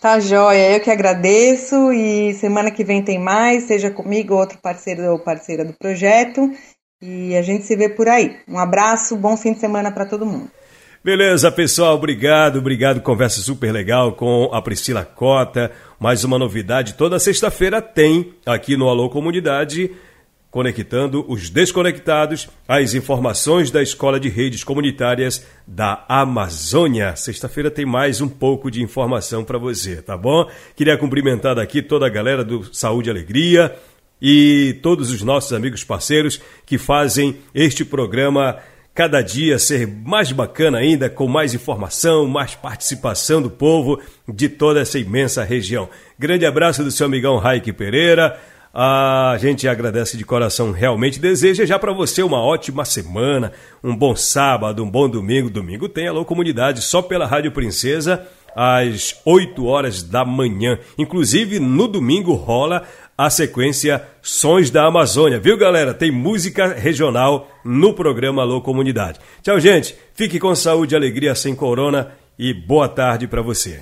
Tá 0.01 0.19
joia, 0.19 0.71
eu 0.71 0.79
que 0.79 0.89
agradeço 0.89 1.93
e 1.93 2.33
semana 2.33 2.71
que 2.71 2.83
vem 2.83 3.03
tem 3.03 3.19
mais, 3.19 3.65
seja 3.65 3.91
comigo 3.91 4.33
outro 4.33 4.57
parceiro 4.57 5.03
ou 5.03 5.19
parceira 5.19 5.63
do 5.63 5.73
projeto 5.73 6.49
e 6.99 7.35
a 7.35 7.43
gente 7.43 7.63
se 7.63 7.75
vê 7.75 7.89
por 7.89 8.07
aí. 8.07 8.37
Um 8.47 8.57
abraço, 8.57 9.15
bom 9.15 9.37
fim 9.37 9.53
de 9.53 9.59
semana 9.59 9.91
para 9.91 10.07
todo 10.07 10.25
mundo. 10.25 10.49
Beleza, 11.03 11.51
pessoal, 11.51 11.95
obrigado, 11.95 12.57
obrigado. 12.57 13.01
Conversa 13.01 13.39
super 13.41 13.71
legal 13.71 14.13
com 14.13 14.49
a 14.51 14.61
Priscila 14.63 15.05
Cota. 15.05 15.71
Mais 15.99 16.23
uma 16.23 16.39
novidade, 16.39 16.95
toda 16.95 17.19
sexta-feira 17.19 17.81
tem 17.83 18.33
aqui 18.47 18.75
no 18.75 18.89
Alô 18.89 19.09
Comunidade 19.11 19.91
conectando 20.51 21.23
os 21.27 21.49
desconectados 21.49 22.49
às 22.67 22.93
informações 22.93 23.69
da 23.69 23.81
Escola 23.83 24.19
de 24.19 24.29
Redes 24.29 24.63
Comunitárias 24.63 25.45
da 25.67 26.03
Amazônia. 26.07 27.15
Sexta-feira 27.15 27.69
tem 27.69 27.85
mais 27.85 28.19
um 28.19 28.27
pouco 28.27 28.71
de 28.71 28.81
informação 28.81 29.43
para 29.43 29.59
você, 29.59 30.01
tá 30.01 30.17
bom? 30.17 30.49
Queria 30.75 30.97
cumprimentar 30.97 31.55
daqui 31.55 31.81
toda 31.81 32.07
a 32.07 32.09
galera 32.09 32.43
do 32.43 32.73
Saúde 32.73 33.09
e 33.09 33.11
Alegria 33.11 33.75
e 34.21 34.79
todos 34.81 35.11
os 35.11 35.21
nossos 35.21 35.53
amigos 35.53 35.83
parceiros 35.83 36.41
que 36.65 36.77
fazem 36.77 37.37
este 37.53 37.85
programa 37.85 38.57
cada 38.93 39.21
dia 39.21 39.57
ser 39.57 39.87
mais 39.87 40.31
bacana 40.31 40.79
ainda, 40.79 41.09
com 41.09 41.27
mais 41.27 41.53
informação, 41.53 42.27
mais 42.27 42.53
participação 42.55 43.41
do 43.41 43.49
povo 43.49 44.01
de 44.27 44.49
toda 44.49 44.81
essa 44.81 44.99
imensa 44.99 45.43
região. 45.43 45.87
Grande 46.17 46.45
abraço 46.45 46.83
do 46.83 46.91
seu 46.91 47.05
amigão 47.05 47.37
Raik 47.37 47.71
Pereira. 47.71 48.37
A 48.73 49.35
gente 49.39 49.67
agradece 49.67 50.15
de 50.15 50.23
coração, 50.23 50.71
realmente 50.71 51.19
deseja 51.19 51.65
já 51.65 51.79
para 51.79 51.91
você 51.91 52.21
uma 52.21 52.39
ótima 52.39 52.85
semana, 52.85 53.51
um 53.83 53.95
bom 53.95 54.15
sábado, 54.15 54.83
um 54.83 54.89
bom 54.89 55.09
domingo. 55.09 55.49
Domingo 55.49 55.89
tem 55.89 56.07
Alô 56.07 56.23
Comunidade 56.23 56.81
só 56.81 57.01
pela 57.01 57.25
Rádio 57.25 57.51
Princesa 57.51 58.27
às 58.55 59.19
8 59.25 59.65
horas 59.65 60.03
da 60.03 60.23
manhã. 60.23 60.77
Inclusive 60.97 61.59
no 61.59 61.87
domingo 61.87 62.33
rola 62.33 62.83
a 63.17 63.29
sequência 63.29 64.03
Sons 64.21 64.69
da 64.69 64.85
Amazônia, 64.85 65.39
viu 65.39 65.57
galera? 65.57 65.93
Tem 65.93 66.11
música 66.11 66.67
regional 66.67 67.49
no 67.65 67.93
programa 67.93 68.43
Alô 68.43 68.61
Comunidade. 68.61 69.19
Tchau, 69.41 69.59
gente. 69.59 69.95
Fique 70.13 70.39
com 70.39 70.53
saúde, 70.53 70.95
alegria 70.95 71.33
sem 71.33 71.55
corona 71.55 72.11
e 72.37 72.53
boa 72.53 72.87
tarde 72.87 73.27
para 73.27 73.41
você. 73.41 73.81